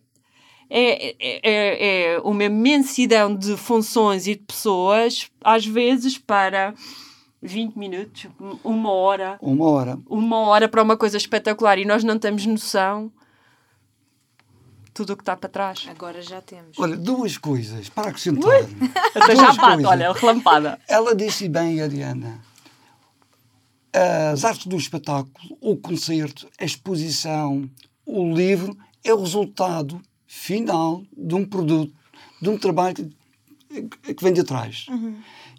[0.69, 6.75] é, é, é, é uma imensidão de funções e de pessoas, às vezes para
[7.43, 8.27] 20 minutos,
[8.65, 9.99] uma hora, Uma hora.
[10.09, 13.13] uma hora para uma coisa espetacular e nós não temos noção
[14.85, 15.87] de tudo o que está para trás.
[15.91, 16.79] Agora já temos.
[16.79, 18.63] Olha, duas coisas para acrescentar.
[19.15, 19.85] Até já Duas bate, coisas.
[19.87, 20.81] olha, relampada.
[20.89, 22.41] Ela disse bem, Ariana.
[24.33, 27.69] As artes do espetáculo, o concerto, a exposição,
[28.05, 31.95] o livro é o resultado final de um produto,
[32.43, 32.95] de um trabalho
[33.71, 34.87] que, que vem de trás.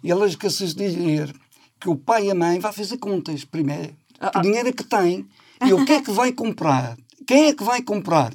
[0.04, 1.34] E ela esqueceu-se de dizer
[1.80, 3.94] que o pai e a mãe vão fazer contas primeiro.
[4.32, 5.26] Que dinheiro é que tem
[5.64, 6.96] e o que é que vai comprar?
[7.26, 8.32] Quem é que vai comprar?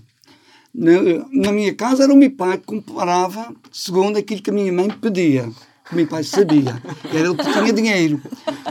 [0.73, 0.91] Na,
[1.32, 4.89] na minha casa era o meu pai que comprava segundo aquilo que a minha mãe
[4.89, 5.49] pedia.
[5.91, 6.82] O meu pai sabia.
[7.10, 8.21] Era ele que tinha dinheiro.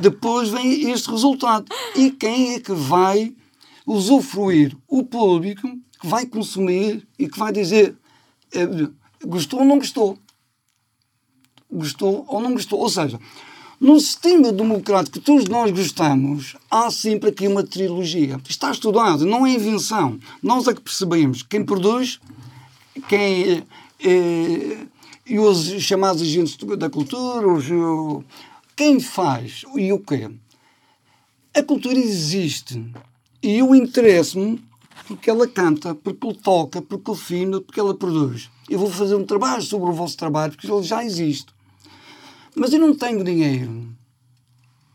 [0.00, 1.66] Depois vem este resultado.
[1.94, 3.34] E quem é que vai
[3.86, 4.76] usufruir?
[4.88, 5.68] O público
[6.00, 7.96] que vai consumir e que vai dizer
[8.52, 8.66] eh,
[9.24, 10.18] gostou ou não gostou.
[11.70, 12.80] Gostou ou não gostou.
[12.80, 13.20] Ou seja,
[13.82, 18.40] num sistema democrático que todos nós gostamos, há sempre aqui uma trilogia.
[18.48, 20.20] Está estudado, não é invenção.
[20.40, 22.20] Nós é que percebemos quem produz,
[23.08, 23.64] quem
[24.04, 24.86] eh,
[25.26, 27.64] e os chamados agentes da cultura, os,
[28.76, 30.30] quem faz e o quê.
[31.52, 32.84] A cultura existe
[33.42, 34.62] e eu interesso-me
[35.08, 38.48] porque ela canta, porque ele toca, porque ele filma, porque ela produz.
[38.70, 41.51] Eu vou fazer um trabalho sobre o vosso trabalho, porque ele já existe.
[42.54, 43.88] Mas eu não tenho dinheiro.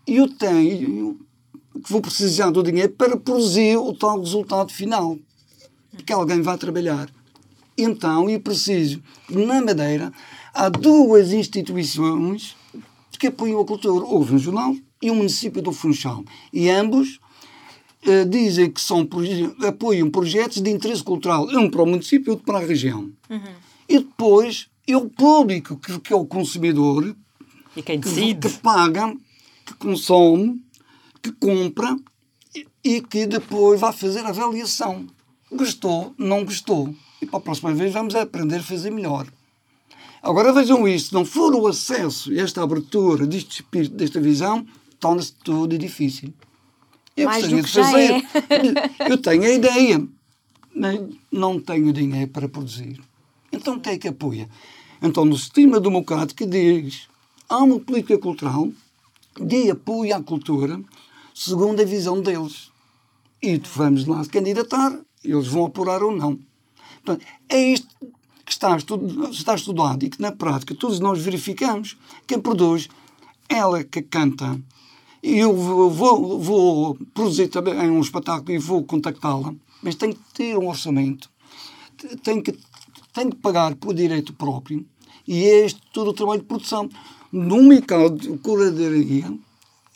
[0.08, 1.20] E eu tenho
[1.84, 5.18] que vou precisar do dinheiro para produzir o tal resultado final.
[5.92, 7.10] Porque alguém vai trabalhar.
[7.78, 10.12] Então, eu preciso, na Madeira,
[10.54, 12.56] há duas instituições
[13.20, 14.06] que apoiam a cultura.
[14.06, 16.24] Houve um jornal e o município do Funchal.
[16.52, 17.20] E ambos
[18.04, 19.08] eh, dizem que são,
[19.68, 23.12] apoiam projetos de interesse cultural, um para o município e outro para a região.
[23.88, 27.16] E depois é o público, que, que é o consumidor,
[27.78, 28.50] E quem que, decide?
[28.50, 29.16] que paga,
[29.64, 30.60] que consome,
[31.22, 31.96] que compra
[32.56, 35.06] e, e que depois vai fazer a avaliação.
[35.52, 36.94] Gostou, não gostou.
[37.22, 39.28] E para a próxima vez vamos aprender a fazer melhor.
[40.24, 44.66] Agora vejam isto, se não for o acesso, esta abertura deste espírito, desta visão,
[45.00, 46.34] torna-se tudo difícil.
[47.16, 48.22] Eu Mais gostaria de já é.
[48.22, 48.92] fazer.
[49.12, 50.08] Eu tenho a ideia,
[50.76, 51.00] mas
[51.32, 53.00] não tenho dinheiro para produzir.
[53.52, 54.50] Então o que é que apoia?
[55.00, 57.08] Então no sistema democrático diz
[57.50, 58.70] há uma política cultural
[59.40, 60.82] de apoio à cultura
[61.34, 62.72] segundo a visão deles.
[63.42, 66.40] E vamos lá se candidatar, eles vão apurar ou não.
[67.04, 67.88] Portanto, é isto
[68.44, 71.98] que está, estu- está estudado e que na prática todos nós verificamos.
[72.26, 72.90] Quem produz,
[73.48, 74.60] ela que canta.
[75.22, 80.58] E eu vou, vou, produzir também um espetáculo e vou contactá-la, mas tenho que ter
[80.58, 81.30] um orçamento,
[82.24, 82.58] tenho que,
[83.14, 84.86] tenho que pagar por direito próprio
[85.28, 86.90] e é este todo o trabalho de produção.
[87.32, 89.32] No mercado de curadoria,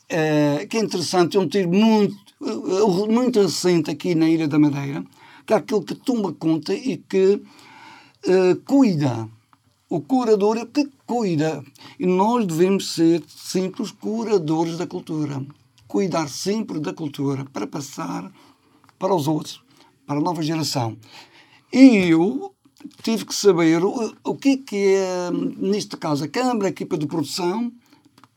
[0.09, 4.59] eh, que é interessante, é um termo muito, eh, muito recente aqui na Ilha da
[4.59, 5.03] Madeira,
[5.45, 7.41] que é aquele que toma conta e que
[8.65, 9.27] cuida.
[9.89, 11.63] O curador é que cuida.
[11.99, 15.43] E nós devemos ser sempre os curadores da cultura.
[15.87, 18.31] Cuidar sempre da cultura para passar
[18.97, 19.61] para os outros,
[20.05, 20.95] para a nova geração.
[21.73, 22.53] E eu
[23.03, 26.97] tive que saber o, o que é que, é, neste caso, a Câmara, a equipa
[26.97, 27.71] de produção,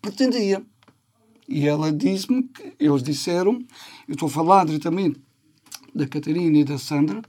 [0.00, 0.62] pretendia.
[1.48, 3.64] E ela disse-me eles disseram,
[4.08, 5.20] eu estou a falar diretamente
[5.94, 7.22] da Catarina e da Sandra,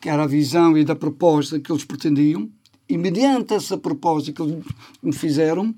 [0.00, 2.48] que era a visão e da proposta que eles pretendiam,
[2.88, 4.64] e mediante essa proposta que eles
[5.02, 5.74] me fizeram,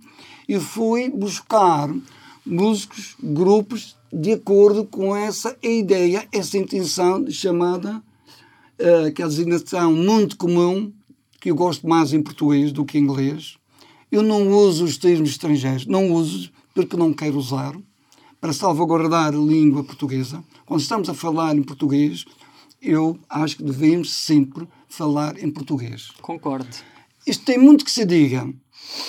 [0.49, 1.93] eu fui buscar
[2.45, 8.03] músicos, grupos, de acordo com essa ideia, essa intenção chamada,
[9.15, 10.93] que é a designação muito comum,
[11.41, 13.57] que eu gosto mais em português do que em inglês.
[14.11, 17.77] Eu não uso os termos estrangeiros, não uso porque não quero usar,
[18.41, 20.43] para salvaguardar a língua portuguesa.
[20.65, 22.25] Quando estamos a falar em português,
[22.81, 26.11] eu acho que devemos sempre falar em português.
[26.23, 26.69] Concordo.
[27.27, 28.49] Isto tem muito que se diga.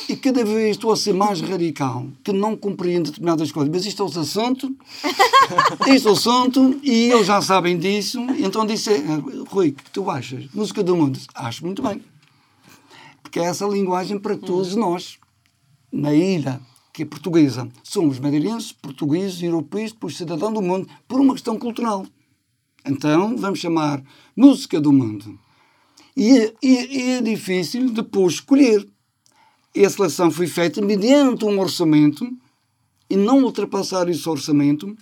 [0.08, 3.72] E cada vez estou a ser mais radical, que não compreendo determinadas coisas.
[3.74, 4.76] Mas isto é o assunto,
[5.88, 8.20] isto é o assunto, e eles já sabem disso.
[8.38, 10.46] Então disse, "Ah, Rui, o que tu achas?
[10.54, 11.20] Música do mundo?
[11.34, 12.04] Acho muito bem.
[13.24, 15.18] Porque é essa linguagem para todos nós.
[15.92, 16.62] Na ilha,
[16.94, 22.06] que é portuguesa, somos madeirenses, portugueses, europeus, depois cidadão do mundo, por uma questão cultural.
[22.86, 24.02] Então, vamos chamar
[24.36, 25.38] música do mundo.
[26.16, 28.88] E, é- e- e é difícil depois escolher.
[29.74, 32.28] E a seleção foi feita mediante um orçamento
[33.10, 34.96] e não ultrapassar esse orçamento.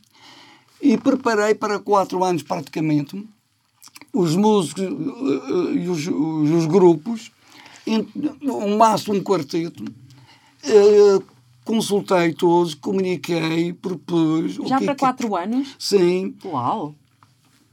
[0.82, 3.27] E preparei para quatro anos praticamente
[4.13, 7.32] os músicos eh, eh, e os, os- os grupos,
[8.41, 9.84] um máximo um quarteto.
[10.63, 11.19] Eh,
[11.65, 14.53] consultei todos, comuniquei, propus.
[14.67, 15.75] Já que é para que- quatro anos?
[15.79, 16.95] Sim, Uau!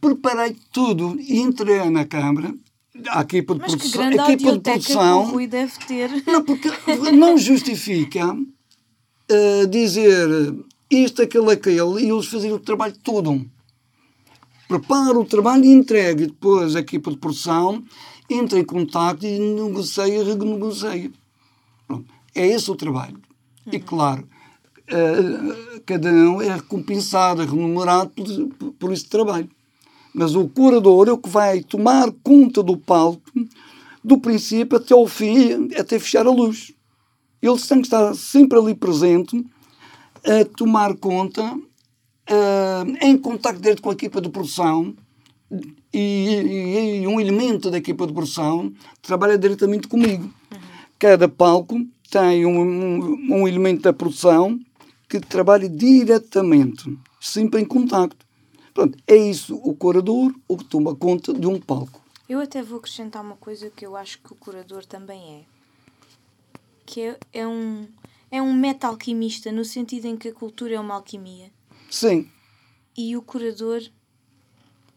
[0.01, 2.55] preparei tudo e entrei na Câmara.
[3.09, 5.47] A equipa de Mas que produção, grande a equipa de audioteca que o produção Rui
[5.47, 6.11] deve ter.
[6.27, 6.71] não, porque
[7.13, 8.37] não justifica
[9.29, 10.29] eh, dizer
[10.91, 13.45] isto, aquele, aquele e eles fazerem o trabalho todo.
[14.69, 16.27] Prepara o trabalho e entregue.
[16.27, 17.83] Depois a equipa de produção
[18.31, 21.11] entra em contato e negocia, renegocia.
[21.87, 22.13] Pronto.
[22.35, 23.21] É esse o trabalho.
[23.71, 24.29] E claro,
[24.89, 29.49] eh, cada um é recompensado, é remunerado por, por esse trabalho.
[30.19, 33.21] Mas o curador é o que vai tomar conta do palco
[34.03, 36.73] do princípio até ao fim, até fechar a luz.
[37.43, 39.45] Ele tem que estar sempre ali presente
[40.25, 41.55] a tomar conta,
[42.27, 44.95] eh, em contato direto com a equipa de produção
[45.93, 50.33] e, e- e um elemento da equipa de produção trabalha diretamente comigo.
[50.99, 51.79] Cada palco
[52.11, 54.59] tem um, um, um elemento da produção
[55.09, 56.85] que trabalha diretamente,
[57.21, 58.26] sempre em contacto.
[58.77, 62.05] Pronto, é isso o curador, o que toma conta de um palco.
[62.29, 65.45] Eu até vou acrescentar uma coisa que eu acho que o curador também é.
[66.85, 67.89] Que é, é um,
[68.31, 71.51] é um meta-alquimista, no sentido em que a cultura é uma alquimia.
[71.91, 72.31] Sim,
[72.95, 73.81] E o curador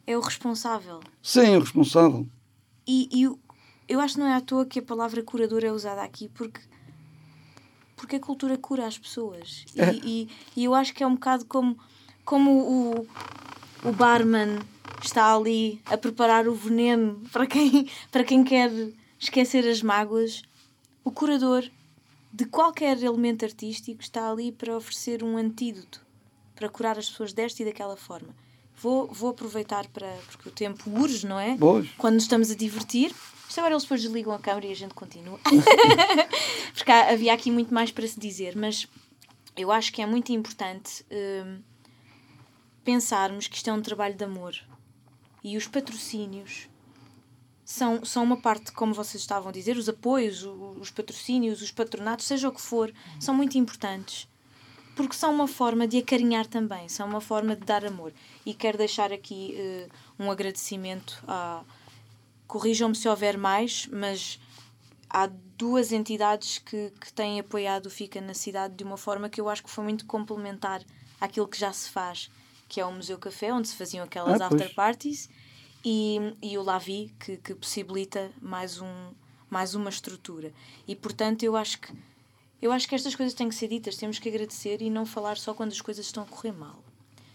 [0.06, 1.00] é o responsável.
[1.24, 2.28] Sim, o responsável.
[2.86, 3.40] E, e eu-
[3.88, 6.60] eu acho que não é à toa que a palavra curador é usada aqui, porque,
[7.96, 9.64] porque a cultura cura as pessoas.
[9.74, 9.94] E, É.
[9.94, 11.78] e, e eu acho que é um bocado como,
[12.26, 13.08] como o,
[13.84, 14.60] o barman
[15.04, 18.72] está ali a preparar o veneno para quem, para quem quer
[19.20, 20.42] esquecer as mágoas.
[21.04, 21.64] O curador
[22.32, 26.06] de qualquer elemento artístico está ali para oferecer um antídoto
[26.56, 28.36] para curar as pessoas desta e daquela forma.
[28.82, 30.08] Vou, vou aproveitar para.
[30.32, 31.56] porque o tempo urge, não é?
[31.58, 31.90] Pois.
[31.98, 33.14] quando nos estamos a divertir.
[33.48, 35.40] Isto agora eles depois desligam a câmera e a gente continua.
[36.76, 38.88] Porque há- havia aqui muito mais para se dizer, mas
[39.58, 41.58] eu acho que é muito importante hum,
[42.90, 44.56] pensarmos que isto é um trabalho de amor.
[45.44, 46.68] E os patrocínios
[47.64, 52.26] são, são uma parte, como vocês estavam a dizer, os apoios, os patrocínios, os patronatos,
[52.26, 54.28] seja o que for, são muito importantes.
[54.96, 58.12] Porque são uma forma de acarinhar também, são uma forma de dar amor.
[58.44, 59.88] E quero deixar aqui eh,
[60.18, 61.64] um agradecimento a.
[62.48, 64.40] Corrijam-me se houver mais, mas
[65.08, 69.40] há duas entidades que, que têm apoiado o Fica na cidade de uma forma que
[69.40, 70.84] eu acho que foi muito complementar
[71.22, 72.32] àquilo que já se faz,
[72.70, 75.30] que é o Museu Café, onde se faziam aquelas Ah, after parties,
[75.84, 79.12] e, e o Lavi, que, que possibilita mais, um,
[79.50, 80.54] mais uma estrutura.
[80.88, 81.92] E portanto eu acho que
[82.62, 85.38] eu acho que estas coisas têm que ser ditas, temos que agradecer e não falar
[85.38, 86.84] só quando as coisas estão a correr mal.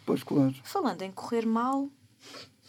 [0.05, 0.55] Pois, claro.
[0.63, 1.89] Falando em correr mal,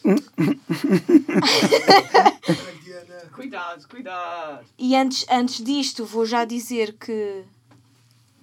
[3.33, 4.65] Cuidado, cuidado.
[4.77, 7.43] E antes, antes disto, vou já dizer que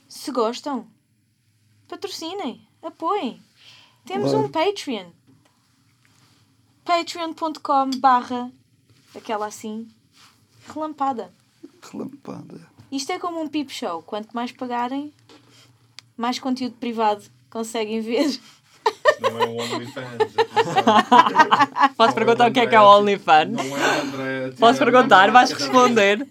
[0.09, 0.87] se gostam,
[1.89, 3.41] patrocinem, apoiem.
[4.05, 5.11] Temos um Patreon.
[6.84, 8.50] patreon.com barra
[9.14, 9.88] aquela assim
[10.66, 11.32] relampada.
[11.90, 12.61] Relampada.
[12.90, 14.03] Isto é como um peep show.
[14.03, 15.12] Quanto mais pagarem,
[16.16, 18.38] mais conteúdo privado conseguem ver.
[19.20, 20.32] Não é o OnlyFans.
[21.96, 23.53] Posso Não perguntar o que é que é o OnlyFans?
[23.53, 24.50] Não é o André.
[24.59, 25.30] Posso perguntar?
[25.30, 26.26] Vais responder.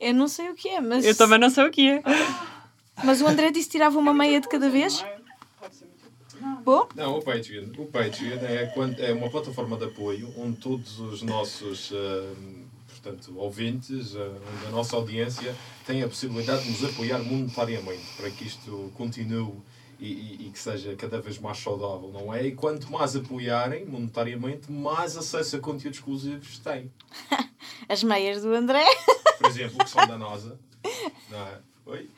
[0.00, 2.02] Eu não sei o que é, mas, Eu também não sei o que é.
[3.04, 5.00] mas o André disse que tirava uma meia de cada vez.
[5.00, 5.16] Não é?
[5.60, 6.02] Pode ser muito.
[6.64, 7.66] Bom, Não, o Patreon.
[7.78, 8.72] O Patreon é,
[9.08, 14.70] é uma plataforma de apoio onde todos os nossos hum, portanto, ouvintes, hum, onde a
[14.70, 15.54] nossa audiência
[15.86, 19.52] tem a possibilidade de nos apoiar monetariamente para que isto continue
[19.98, 22.44] e, e- e que seja cada vez mais saudável, não é?
[22.46, 26.90] E quanto mais apoiarem monetariamente, mais acesso a conteúdos exclusivos têm.
[27.88, 28.84] as meias do André.
[29.38, 30.58] Por exemplo, que são da NASA.
[31.30, 31.58] Não é?
[31.86, 32.10] Oi?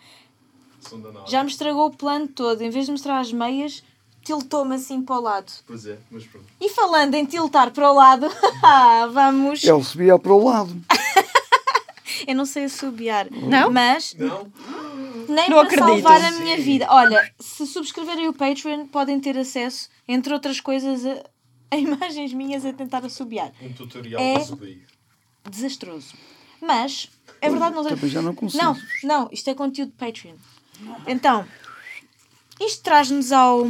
[0.81, 1.27] São da NASA.
[1.29, 2.61] Já me estragou o plano todo.
[2.63, 3.83] Em vez de mostrar as meias,
[4.25, 5.53] tiltou-me assim para o lado.
[5.67, 6.47] Pois é, mas pronto.
[6.61, 8.27] E falando em tiltar para o lado,
[9.13, 9.63] vamos.
[9.63, 10.75] Ele subia para o lado.
[12.27, 13.29] Eu não sei assobiar.
[13.31, 13.71] Não?
[13.71, 14.51] Mas Não?
[15.29, 15.87] nem Não para acredito.
[16.03, 16.63] salvar a minha Sim.
[16.63, 16.87] vida.
[16.89, 21.23] Olha, se subscreverem o Patreon, podem ter acesso, entre outras coisas, a,
[21.71, 23.53] a imagens minhas a tentar assobiar.
[23.61, 24.87] Um tutorial É- para subir.
[25.51, 26.15] Desastroso.
[26.63, 27.11] Mas,
[27.43, 28.63] é verdade, não Também já não consigo.
[28.63, 30.37] Não, não, isto é conteúdo de Patreon.
[31.07, 31.47] Então,
[32.59, 33.69] isto traz-nos ao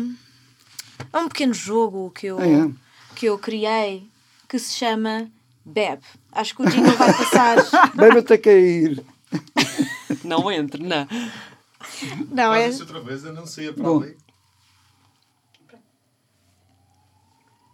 [1.13, 2.71] a um pequeno jogo que eu, Ah, é?
[3.17, 4.09] que eu criei
[4.49, 5.31] que se chama
[5.65, 6.01] Beb.
[6.33, 7.57] Acho que o jingle vai passar.
[7.95, 9.05] Bebe até cair.
[10.25, 11.07] Não entre, não.
[12.31, 12.63] Não, é.
[12.65, 14.03] Faz isso outra vez, anuncia para Bom.
[14.03, 14.17] ali.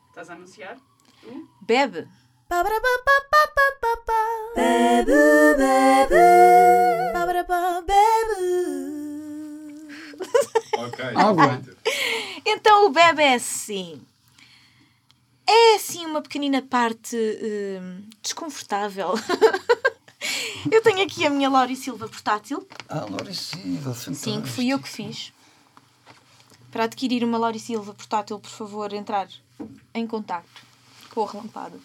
[0.08, 0.76] Estás a anunciar?
[1.20, 1.48] Tu?
[1.62, 2.06] Bebe.
[10.78, 11.60] Ok, Água.
[12.44, 14.00] Então o Bebe é assim.
[15.46, 19.14] É assim uma pequenina parte hum, desconfortável.
[20.70, 22.66] eu tenho aqui a minha Lauri Silva portátil.
[22.88, 25.32] Ah, Lauricida, Sim, que fui eu que fiz.
[26.70, 29.28] Para adquirir uma Lauri Silva portátil, por favor, entrar
[29.92, 30.62] em contacto
[31.12, 31.78] com a Relampada.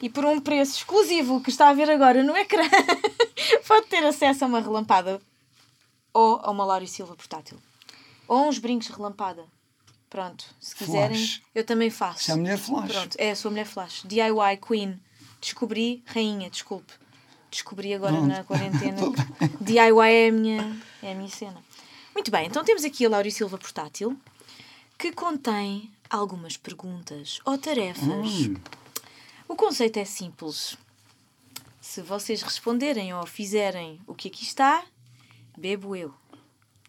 [0.00, 2.62] E por um preço exclusivo que está a ver agora no ecrã,
[3.66, 5.20] pode ter acesso a uma relampada
[6.12, 7.58] ou a uma Lauri Silva portátil.
[8.28, 9.44] Ou uns brincos relampada.
[10.10, 11.42] Pronto, se quiserem, Flash.
[11.54, 12.24] eu também faço.
[12.24, 12.92] Se é a mulher flash.
[12.92, 14.02] Pronto, é, sou mulher flash.
[14.06, 15.00] DIY Queen.
[15.40, 16.92] Descobri, rainha, desculpe.
[17.50, 18.28] Descobri agora Pronto.
[18.28, 19.00] na quarentena.
[19.60, 21.62] DIY é a, minha, é a minha cena.
[22.14, 24.18] Muito bem, então temos aqui a Lauri Silva portátil
[24.98, 28.02] que contém algumas perguntas ou tarefas.
[28.04, 28.54] Hum.
[29.46, 30.76] O conceito é simples.
[31.80, 34.84] Se vocês responderem ou fizerem o que aqui está,
[35.56, 36.12] bebo eu.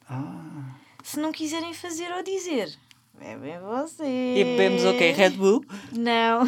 [0.10, 0.74] Ah,
[1.10, 2.72] Se não quiserem fazer ou dizer,
[3.18, 4.38] bebem vocês.
[4.38, 5.10] E bebemos o quê?
[5.10, 5.66] Red Bull?
[5.92, 6.48] Não.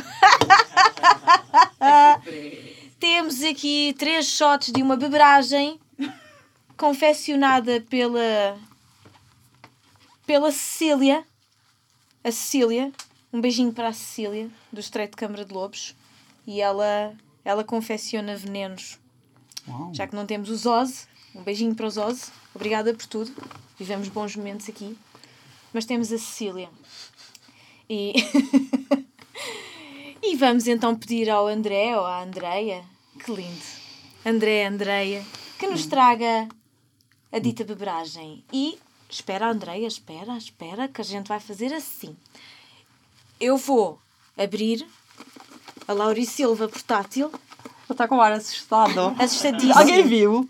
[3.00, 5.80] Temos aqui três shots de uma beberagem
[6.78, 8.56] confeccionada pela
[10.28, 11.26] pela Cecília.
[12.24, 12.92] A Cecília.
[13.34, 15.96] Um beijinho para a Cecília, do Estreito de Câmara de Lobos.
[16.46, 19.00] E ela, ela confecciona venenos.
[19.68, 19.92] Uau.
[19.92, 22.32] Já que não temos os Ozzy, um beijinho para os Ozzy.
[22.54, 23.32] Obrigada por tudo.
[23.78, 24.98] Vivemos bons momentos aqui.
[25.74, 26.70] Mas temos a Cecília.
[27.90, 28.14] E,
[30.24, 32.84] e vamos então pedir ao André ou à Andreia,
[33.24, 33.62] que lindo,
[34.26, 35.26] André, Andreia,
[35.60, 36.48] que nos traga
[37.32, 38.44] a dita beberagem.
[38.52, 38.78] E
[39.10, 42.16] espera, Andreia, espera, espera, que a gente vai fazer assim.
[43.40, 44.00] Eu vou
[44.38, 44.88] abrir
[45.88, 47.32] a Lauri Silva portátil,
[47.66, 49.16] Ele está com um ar assustado.
[49.20, 49.78] assustadíssimo.
[49.78, 50.50] Alguém viu?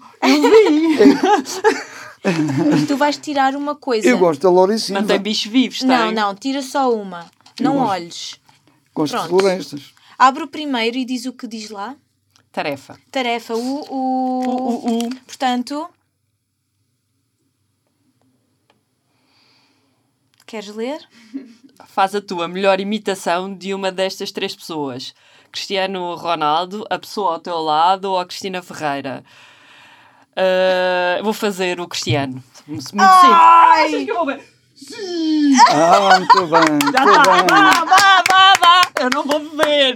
[2.23, 4.07] E tu vais tirar uma coisa.
[4.07, 4.99] Eu gosto da Lauricina.
[4.99, 5.87] Não tem bichos vivos, tem?
[5.87, 7.25] Não, não, tira só uma.
[7.59, 7.89] Não gosto.
[7.89, 8.39] olhes.
[8.93, 9.39] Gosto de Pronto.
[9.39, 9.93] florestas.
[10.17, 11.95] Abre o primeiro e diz o que diz lá.
[12.51, 12.99] Tarefa.
[13.09, 13.81] Tarefa, o.
[13.89, 14.43] o...
[14.43, 15.15] O, o, o.
[15.25, 15.89] Portanto.
[20.45, 20.99] Queres ler?
[21.87, 25.15] Faz a tua melhor imitação de uma destas três pessoas.
[25.51, 29.23] Cristiano Ronaldo, a pessoa ao teu lado ou a Cristina Ferreira.
[30.35, 32.43] Ah, vou fazer o Cristiano.
[32.67, 33.07] Muito simples.
[33.07, 34.41] Achas que eu vou ver?
[35.69, 37.15] Ah, muito bem, muito Já bem.
[37.15, 37.43] está.
[37.43, 38.81] Vá, vá, vá, vá.
[38.99, 39.93] Eu não vou beber.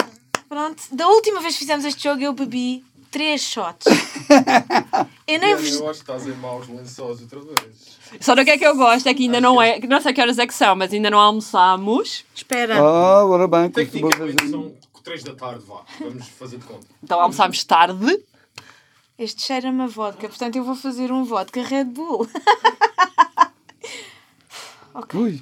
[0.48, 0.84] Pronto.
[0.92, 3.86] Da última vez que fizemos este jogo, eu bebi três shots.
[5.28, 5.74] eu nem vos.
[5.80, 7.96] Eu acho que estás em maus lençóis outra vez.
[8.20, 9.80] Só do que é que eu gosto é que ainda não é.
[9.80, 12.24] Não sei que horas é que são, mas ainda não almoçamos.
[12.36, 12.78] Espera.
[12.78, 14.72] Ah, ora bem, Tecnicamente são
[15.06, 15.84] 3 da tarde, vá.
[16.00, 16.88] Vamos fazer de conta.
[17.04, 18.24] Então almoçámos tarde.
[19.18, 22.28] Este cheira-me a vodka, portanto eu vou fazer um vodka Red Bull.
[25.14, 25.42] Ui,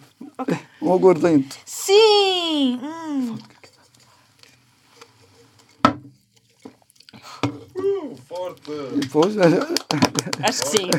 [0.81, 1.59] um aguardente.
[1.65, 2.79] Sim!
[2.83, 3.37] Hum.
[7.77, 8.71] Uh, forte!
[8.95, 10.89] Depois, Acho que sim.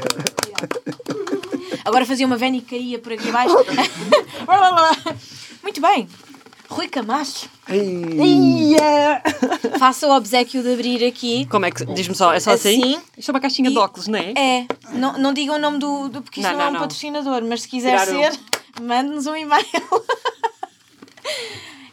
[1.85, 3.55] Agora fazia uma vena e caía por aqui abaixo.
[5.63, 6.09] Muito bem.
[6.69, 8.77] Rui Camacho, ei,
[9.79, 11.47] faça o obsequio de abrir aqui.
[11.47, 11.85] Como é que.
[11.85, 12.81] Diz-me só, é só assim?
[12.95, 13.03] Assim.
[13.19, 14.33] Isto é uma caixinha de E- óculos, não é?
[14.37, 16.73] É, não, não digam o nome do, do porque isto Não, não, é não, um
[16.75, 16.81] não.
[16.81, 18.33] patrocinador, mas se quiser ser,
[18.83, 19.65] mande-nos um e-mail.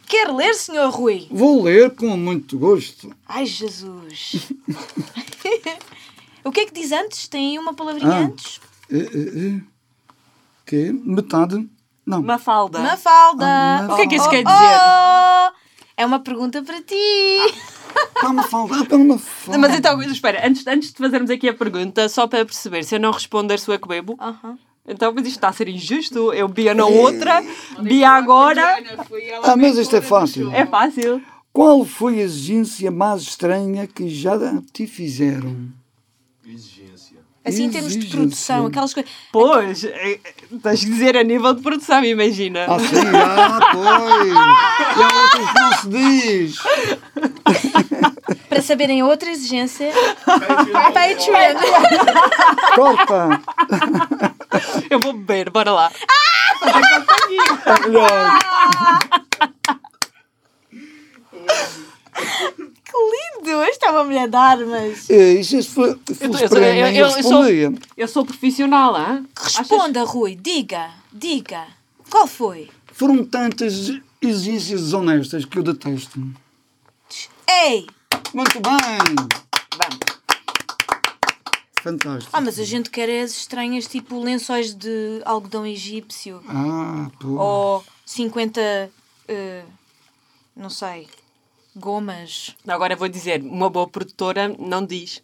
[0.08, 1.26] Quer ler, senhor Rui?
[1.30, 3.14] vou ler com muito gosto.
[3.26, 4.52] Ai, Jesus.
[6.44, 7.28] o que é que diz antes?
[7.28, 8.18] Tem uma palavrinha Ah.
[8.20, 8.60] antes?
[8.90, 9.60] Eh, eh, eh.
[10.66, 11.66] Que é metade?
[12.06, 12.22] Não.
[12.22, 12.78] Mafalda.
[12.80, 13.46] Mafalda.
[13.46, 14.78] Ah, O que é que isso Oh, quer oh, dizer?
[14.80, 15.62] oh.
[15.96, 17.54] É uma pergunta para ti.
[18.14, 19.58] Para me falar, para me falar.
[19.58, 23.00] Mas então, espera, antes, antes de fazermos aqui a pergunta, só para perceber, se eu
[23.00, 24.18] não responder, sou eu que bebo.
[24.88, 26.32] Então, mas isto está a ser injusto.
[26.32, 27.42] Eu bia na outra,
[27.80, 28.78] bia agora.
[29.44, 30.50] Ah, mas isto é fácil.
[30.52, 31.22] É fácil.
[31.52, 34.32] Qual foi a exigência mais estranha que já
[34.72, 35.68] te fizeram?
[37.44, 39.10] Assim, em termos de produção, aquelas coisas.
[39.32, 40.20] Pois, é,
[40.62, 42.66] tens de dizer a nível de produção, imagina.
[42.68, 42.86] Ah, sim,
[43.16, 44.32] ah, pois.
[44.96, 46.56] E há outros que não se diz.
[48.48, 49.90] Para saberem outra exigência,
[50.24, 50.92] Patreon.
[50.92, 51.56] Patreon.
[52.76, 53.40] Corta.
[54.88, 55.90] Eu vou beber, bora lá.
[57.66, 58.38] É melhor.
[63.52, 63.62] Que lindo!
[63.62, 65.10] Esta é uma mulher de armas.
[65.10, 67.44] É, Isso se for- Eu, eu, eu, eu, eu eu sou,
[67.96, 69.24] eu sou profissional, hã?
[69.38, 70.34] Responda, Rui.
[70.36, 71.66] Diga, diga.
[72.10, 72.68] Qual foi?
[72.92, 73.90] Foram tantas
[74.20, 76.20] exigências desonestas que eu detesto.
[77.48, 77.86] Ei!
[78.34, 79.16] Muito bem.
[79.76, 80.22] Vamos.
[81.82, 82.30] Fantástico.
[82.32, 86.40] Ah, mas a gente quer as estranhas, tipo lençóis de algodão egípcio.
[86.48, 87.28] Ah, pô.
[87.28, 88.60] Ou 50.
[89.28, 89.64] eh,
[90.56, 91.08] não sei.
[91.76, 92.54] Gomas.
[92.66, 95.22] Agora vou dizer, uma boa produtora não diz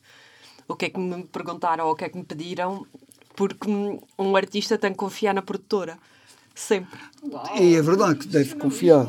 [0.66, 2.86] o que é que me perguntaram ou o que é que me pediram,
[3.34, 3.68] porque
[4.18, 5.98] um artista tem que confiar na produtora.
[6.54, 6.98] Sempre.
[7.58, 9.08] E é verdade que deve confiar.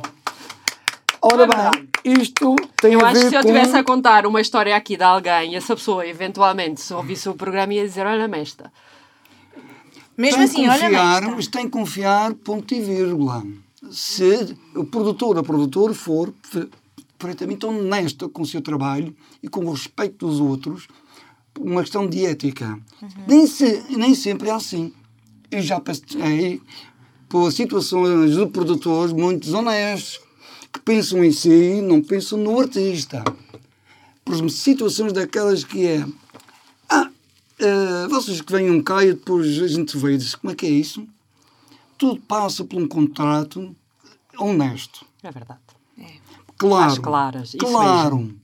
[1.22, 3.50] Ora bem, isto tem Eu a acho que ver se eu com...
[3.50, 7.74] estivesse a contar uma história aqui de alguém, essa pessoa, eventualmente, se ouvisse o programa,
[7.74, 8.72] ia dizer: Olha-me esta.
[10.16, 11.32] Mesmo tem assim, que olha confiar, bem.
[11.36, 13.44] mas tem que confiar, ponto e vírgula.
[13.92, 16.34] Se o produtor ou a produtora for
[17.20, 20.88] perfeitamente honesto com o seu trabalho e com o respeito dos outros,
[21.60, 22.80] uma questão de ética.
[23.28, 24.94] Nem, se- nem sempre é assim.
[25.52, 26.62] Eu já passei
[27.28, 30.22] por situações de produtores muito desonestos,
[30.72, 33.24] que pensam em si e não pensam no artista.
[34.24, 36.06] Por situações daquelas que é
[36.90, 37.10] ah,
[37.60, 40.70] eh, vocês que venham cá e depois a gente vê, diz, como é que é
[40.70, 41.06] isso?
[41.98, 43.76] Tudo passa por um contrato
[44.38, 45.06] honesto.
[45.24, 45.60] É verdade.
[46.60, 46.92] Claro.
[46.92, 48.36] Às claras, Claro.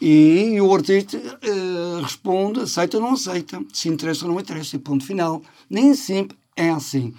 [0.00, 4.78] E, o artista eh, responde, aceita ou não aceita, se interessa ou não interessa, e
[4.78, 5.42] ponto final.
[5.68, 7.12] Nem sempre é assim.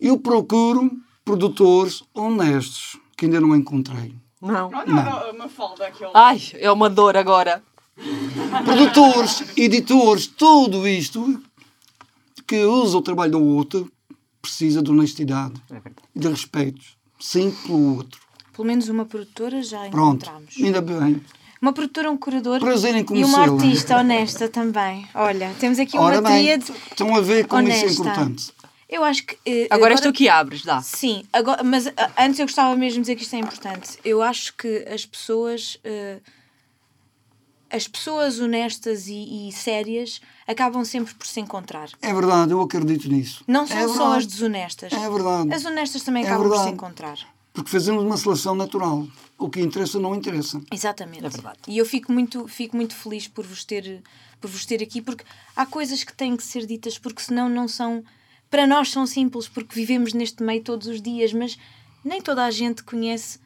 [0.00, 0.90] Eu procuro,
[1.24, 4.14] produtores honestos, que ainda não encontrei.
[4.40, 4.70] Não.
[4.72, 6.10] Olha a Mafalda, aquele.
[6.14, 7.62] Ai, é uma dor agora.
[8.64, 11.42] Produtores, editores, tudo isto
[12.46, 13.90] que usa o trabalho do outro
[14.40, 15.80] precisa de honestidade É
[16.14, 16.80] e de respeito,
[17.18, 18.27] sim pelo outro.
[18.58, 20.56] Pelo menos uma produtora já Pronto, encontramos.
[20.60, 21.22] ainda bem.
[21.62, 25.06] Uma produtora, um curador Prazer em e uma artista honesta também.
[25.14, 26.72] Olha, temos aqui uma Ora bem, tríade.
[26.90, 28.02] estão a ver como isso é honesta.
[28.02, 28.52] importante.
[28.88, 29.38] Eu acho que.
[29.46, 30.82] eh, Agora estou aqui abres, dá.
[30.82, 33.96] Sim, agora, mas ah, antes eu gostava mesmo de dizer que isto é importante.
[34.04, 35.78] Eu acho que as pessoas.
[35.84, 36.18] eh,
[37.70, 41.90] as pessoas honestas e, e sérias acabam sempre por se encontrar.
[42.02, 43.44] É verdade, eu acredito nisso.
[43.46, 44.16] Não são é só verdade.
[44.16, 44.92] as desonestas.
[44.92, 45.54] É verdade.
[45.54, 46.74] As honestas também É acabam por se verdade.
[46.74, 47.37] encontrar.
[47.58, 49.04] Porque fazemos uma seleção natural.
[49.36, 50.62] O que interessa não interessa.
[50.72, 51.26] Exatamente.
[51.26, 51.58] É verdade.
[51.66, 54.00] E eu fico muito, fico muito feliz por vos, ter,
[54.40, 55.24] por vos ter aqui, porque
[55.56, 58.04] há coisas que têm que ser ditas, porque senão não são.
[58.48, 61.58] Para nós são simples, porque vivemos neste meio todos os dias, mas
[62.04, 63.40] nem toda a gente conhece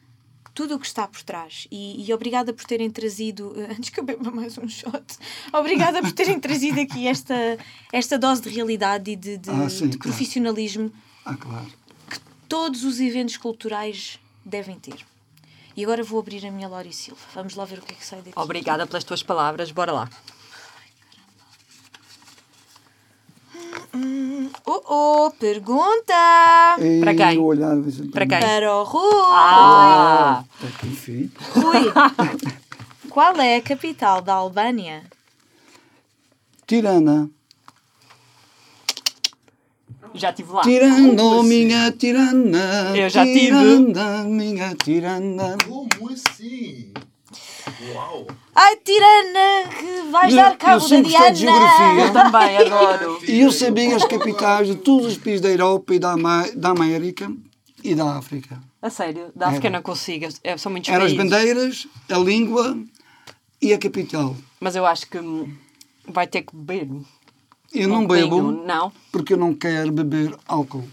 [0.53, 1.67] tudo o que está por trás.
[1.71, 3.51] E, e obrigada por terem trazido.
[3.75, 5.03] Antes que eu beba mais um shot,
[5.51, 7.33] obrigada por terem trazido aqui esta,
[7.91, 10.15] esta dose de realidade e de, de- Ah, sim, de claro.
[10.15, 10.91] profissionalismo
[11.25, 11.65] Ah, claro.
[12.53, 15.03] Todos os eventos culturais devem ter.
[15.75, 17.19] E agora vou abrir a minha Lori Silva.
[17.33, 18.33] Vamos lá ver o que é que sai daqui.
[18.35, 20.09] Obrigada pelas tuas palavras, bora lá.
[24.67, 24.81] Oh,
[25.25, 26.13] oh, pergunta!
[26.79, 27.81] E Para quem?
[27.81, 28.11] visitante.
[28.11, 28.39] Para quem?
[28.39, 29.23] Para o Rui!
[29.31, 30.43] Ah!
[30.95, 31.31] Filho.
[31.55, 31.91] Rui!
[33.09, 35.03] Qual é a capital da Albânia?
[36.67, 37.31] Tirana.
[40.13, 40.61] Já estive lá.
[40.61, 42.91] Tirando, minha tirana.
[42.95, 43.39] Eu já tive.
[43.47, 45.57] Tirana, minha tirana.
[45.67, 46.91] Como assim?
[47.93, 48.27] Uau!
[48.55, 51.35] Ai, tirana, que vais Eu- dar cabo da gostei de Diana!
[51.35, 52.03] geografia.
[52.05, 53.19] Eu também adoro.
[53.27, 56.15] E eu sabia as capitais de todos os países da Europa e da,
[56.55, 57.31] da América
[57.83, 58.61] e da África.
[58.81, 59.77] A sério, da África Era.
[59.77, 60.27] não consigo.
[60.43, 62.77] é- São muitos Eram as bandeiras, a língua
[63.61, 64.35] e a capital.
[64.59, 65.17] Mas eu acho que
[66.07, 66.87] vai ter que beber.
[67.73, 68.91] Eu não bocadinho, bebo Não.
[69.11, 70.87] porque eu não quero beber álcool.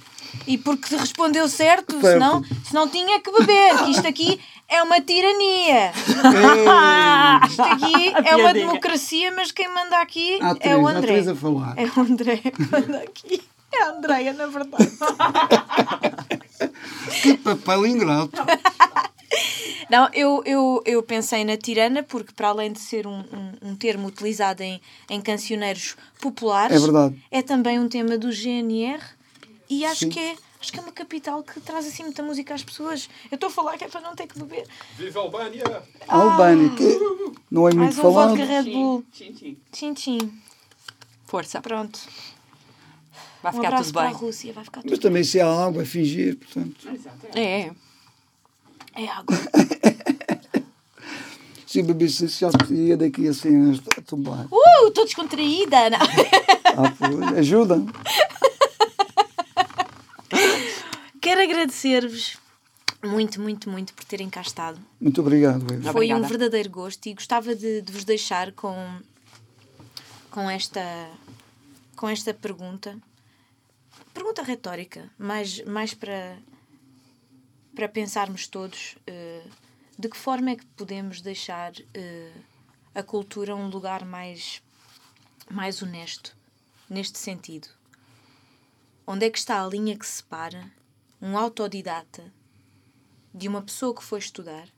[0.46, 2.06] E porque respondeu certo, Certo.
[2.12, 5.92] senão, senão tinha que beber, que isto aqui é uma tirania.
[5.92, 11.06] Ei, Isto aqui é uma democracia, mas quem manda aqui há é o há André.
[11.08, 11.74] três a falar.
[11.76, 13.42] É o André que manda aqui.
[13.72, 14.90] É a Andréia, na verdade.
[17.22, 18.30] Que papel ingrato.
[19.90, 23.76] Não, eu, eu, eu pensei na tirana porque, para além de ser um, um, um
[23.76, 27.22] termo utilizado em, em cancioneiros populares, É verdade.
[27.30, 29.02] é também um tema do GNR
[29.68, 30.08] e acho Sim.
[30.10, 33.08] que, é, acho que é uma capital que traz assim muita música às pessoas.
[33.30, 34.66] Eu estou a falar que é para não ter que beber.
[34.98, 35.82] Viva a Albânia!
[36.08, 38.28] A Albânia, que não é muito Mais um falado.
[38.30, 39.04] vodka Red Bull.
[39.12, 39.56] Tchim, tchim.
[39.72, 40.32] Tchim, tchim.
[41.26, 41.60] Força.
[41.60, 41.98] Pronto.
[43.42, 44.20] Vai Um ficar abraço tudo para a bem.
[44.20, 44.52] Rússia.
[44.52, 46.88] Vai ficar Mas tudo também se há água a fingir, portanto.
[46.92, 47.26] Exato.
[47.34, 47.60] é.
[47.62, 47.70] É.
[48.94, 49.36] É água.
[51.66, 54.46] Se eu bebesse isso, já ia daqui assim a tombar.
[54.50, 55.90] Uh, estou descontraída.
[55.90, 55.98] Não.
[56.72, 57.84] Ah, pois, ajuda.
[61.20, 62.38] Quero agradecer-vos
[63.02, 64.78] muito, muito, muito por terem cá estado.
[65.00, 65.82] Muito obrigado, Eva.
[65.82, 66.20] Foi Obrigada.
[66.20, 68.74] um verdadeiro gosto e gostava de, de vos deixar com,
[70.30, 71.10] com, esta,
[71.96, 72.96] com esta pergunta.
[74.12, 76.36] Pergunta retórica, mais, mais para,
[77.74, 79.44] para pensarmos todos eh,
[79.98, 82.32] de que forma é que podemos deixar eh,
[82.94, 84.62] a cultura um lugar mais,
[85.50, 86.36] mais honesto
[86.88, 87.68] neste sentido.
[89.06, 90.70] Onde é que está a linha que separa
[91.20, 92.32] um autodidata
[93.34, 94.68] de uma pessoa que foi estudar?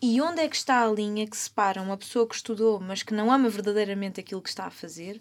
[0.00, 3.14] E onde é que está a linha que separa uma pessoa que estudou, mas que
[3.14, 5.20] não ama verdadeiramente aquilo que está a fazer,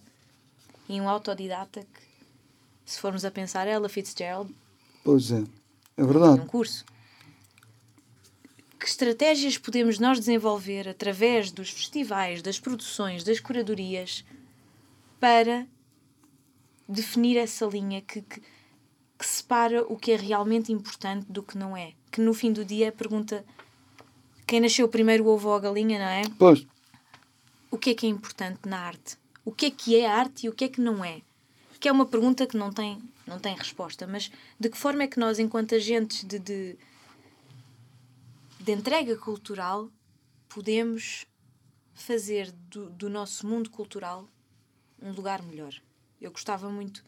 [0.89, 2.01] e um autodidata que,
[2.85, 4.53] se formos a pensar, Ella Fitzgerald,
[5.03, 5.43] Pois é,
[5.97, 6.45] é num verdade.
[6.47, 6.85] curso.
[8.79, 14.25] Que estratégias podemos nós desenvolver através dos festivais, das produções, das curadorias,
[15.19, 15.65] para
[16.87, 21.77] definir essa linha que, que, que separa o que é realmente importante do que não
[21.77, 21.93] é?
[22.11, 23.45] Que no fim do dia é a pergunta:
[24.45, 26.23] quem nasceu primeiro, o ovo ou a galinha, não é?
[26.37, 26.67] Pois,
[27.71, 29.17] o que é que é importante na arte?
[29.45, 31.21] O que é que é arte e o que é que não é?
[31.83, 35.07] Que é uma pergunta que não tem, não tem resposta, mas de que forma é
[35.07, 36.77] que nós, enquanto agentes de, de,
[38.57, 39.89] de entrega cultural,
[40.47, 41.25] podemos
[41.93, 44.25] fazer do, do nosso mundo cultural
[45.01, 45.73] um lugar melhor?
[46.21, 47.03] Eu gostava muito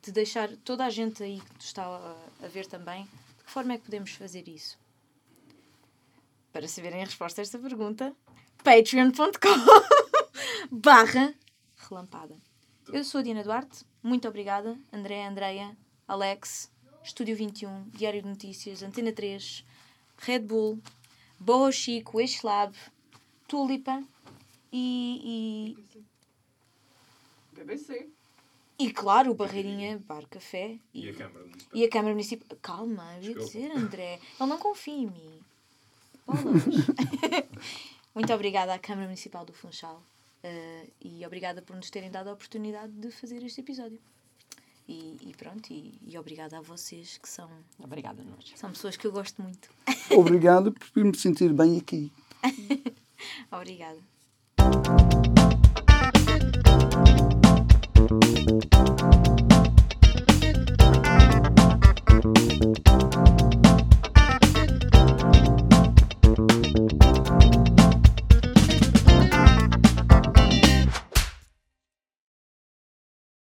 [0.00, 2.16] de deixar toda a gente aí que está a,
[2.46, 4.78] a ver também, de que forma é que podemos fazer isso?
[6.50, 8.16] Para saberem a resposta a esta pergunta,
[8.62, 9.28] patreon.com
[10.72, 11.34] barra
[11.76, 12.34] relampada.
[12.90, 14.78] Eu sou a Diana Duarte, muito obrigada.
[14.92, 15.76] André, Andreia,
[16.06, 16.70] Alex,
[17.02, 19.64] Estúdio 21, Diário de Notícias, Antena 3,
[20.18, 20.78] Red Bull,
[21.40, 22.76] Boho Chico, Exlab,
[23.48, 24.04] Tulipa
[24.72, 25.76] e,
[27.52, 28.08] BBC.
[28.78, 31.70] e, e, claro, o Barreirinha Bar Café E e, a Câmara Municipal.
[31.72, 32.58] e a Câmara Municipal.
[32.60, 34.20] Calma, eu ia dizer, André.
[34.38, 35.40] Ele não confia em mim.
[36.26, 36.64] Bolas.
[38.14, 40.02] Muito obrigada à Câmara Municipal do Funchal
[40.44, 43.98] Uh, e obrigada por nos terem dado a oportunidade de fazer este episódio.
[44.86, 47.50] E, e pronto, e, e, obrigada a vocês que são.
[47.78, 48.52] Obrigada a nós.
[48.54, 49.70] São pessoas que eu gosto muito.
[50.14, 52.12] Obrigado por me sentir bem aqui.
[53.50, 53.98] obrigada.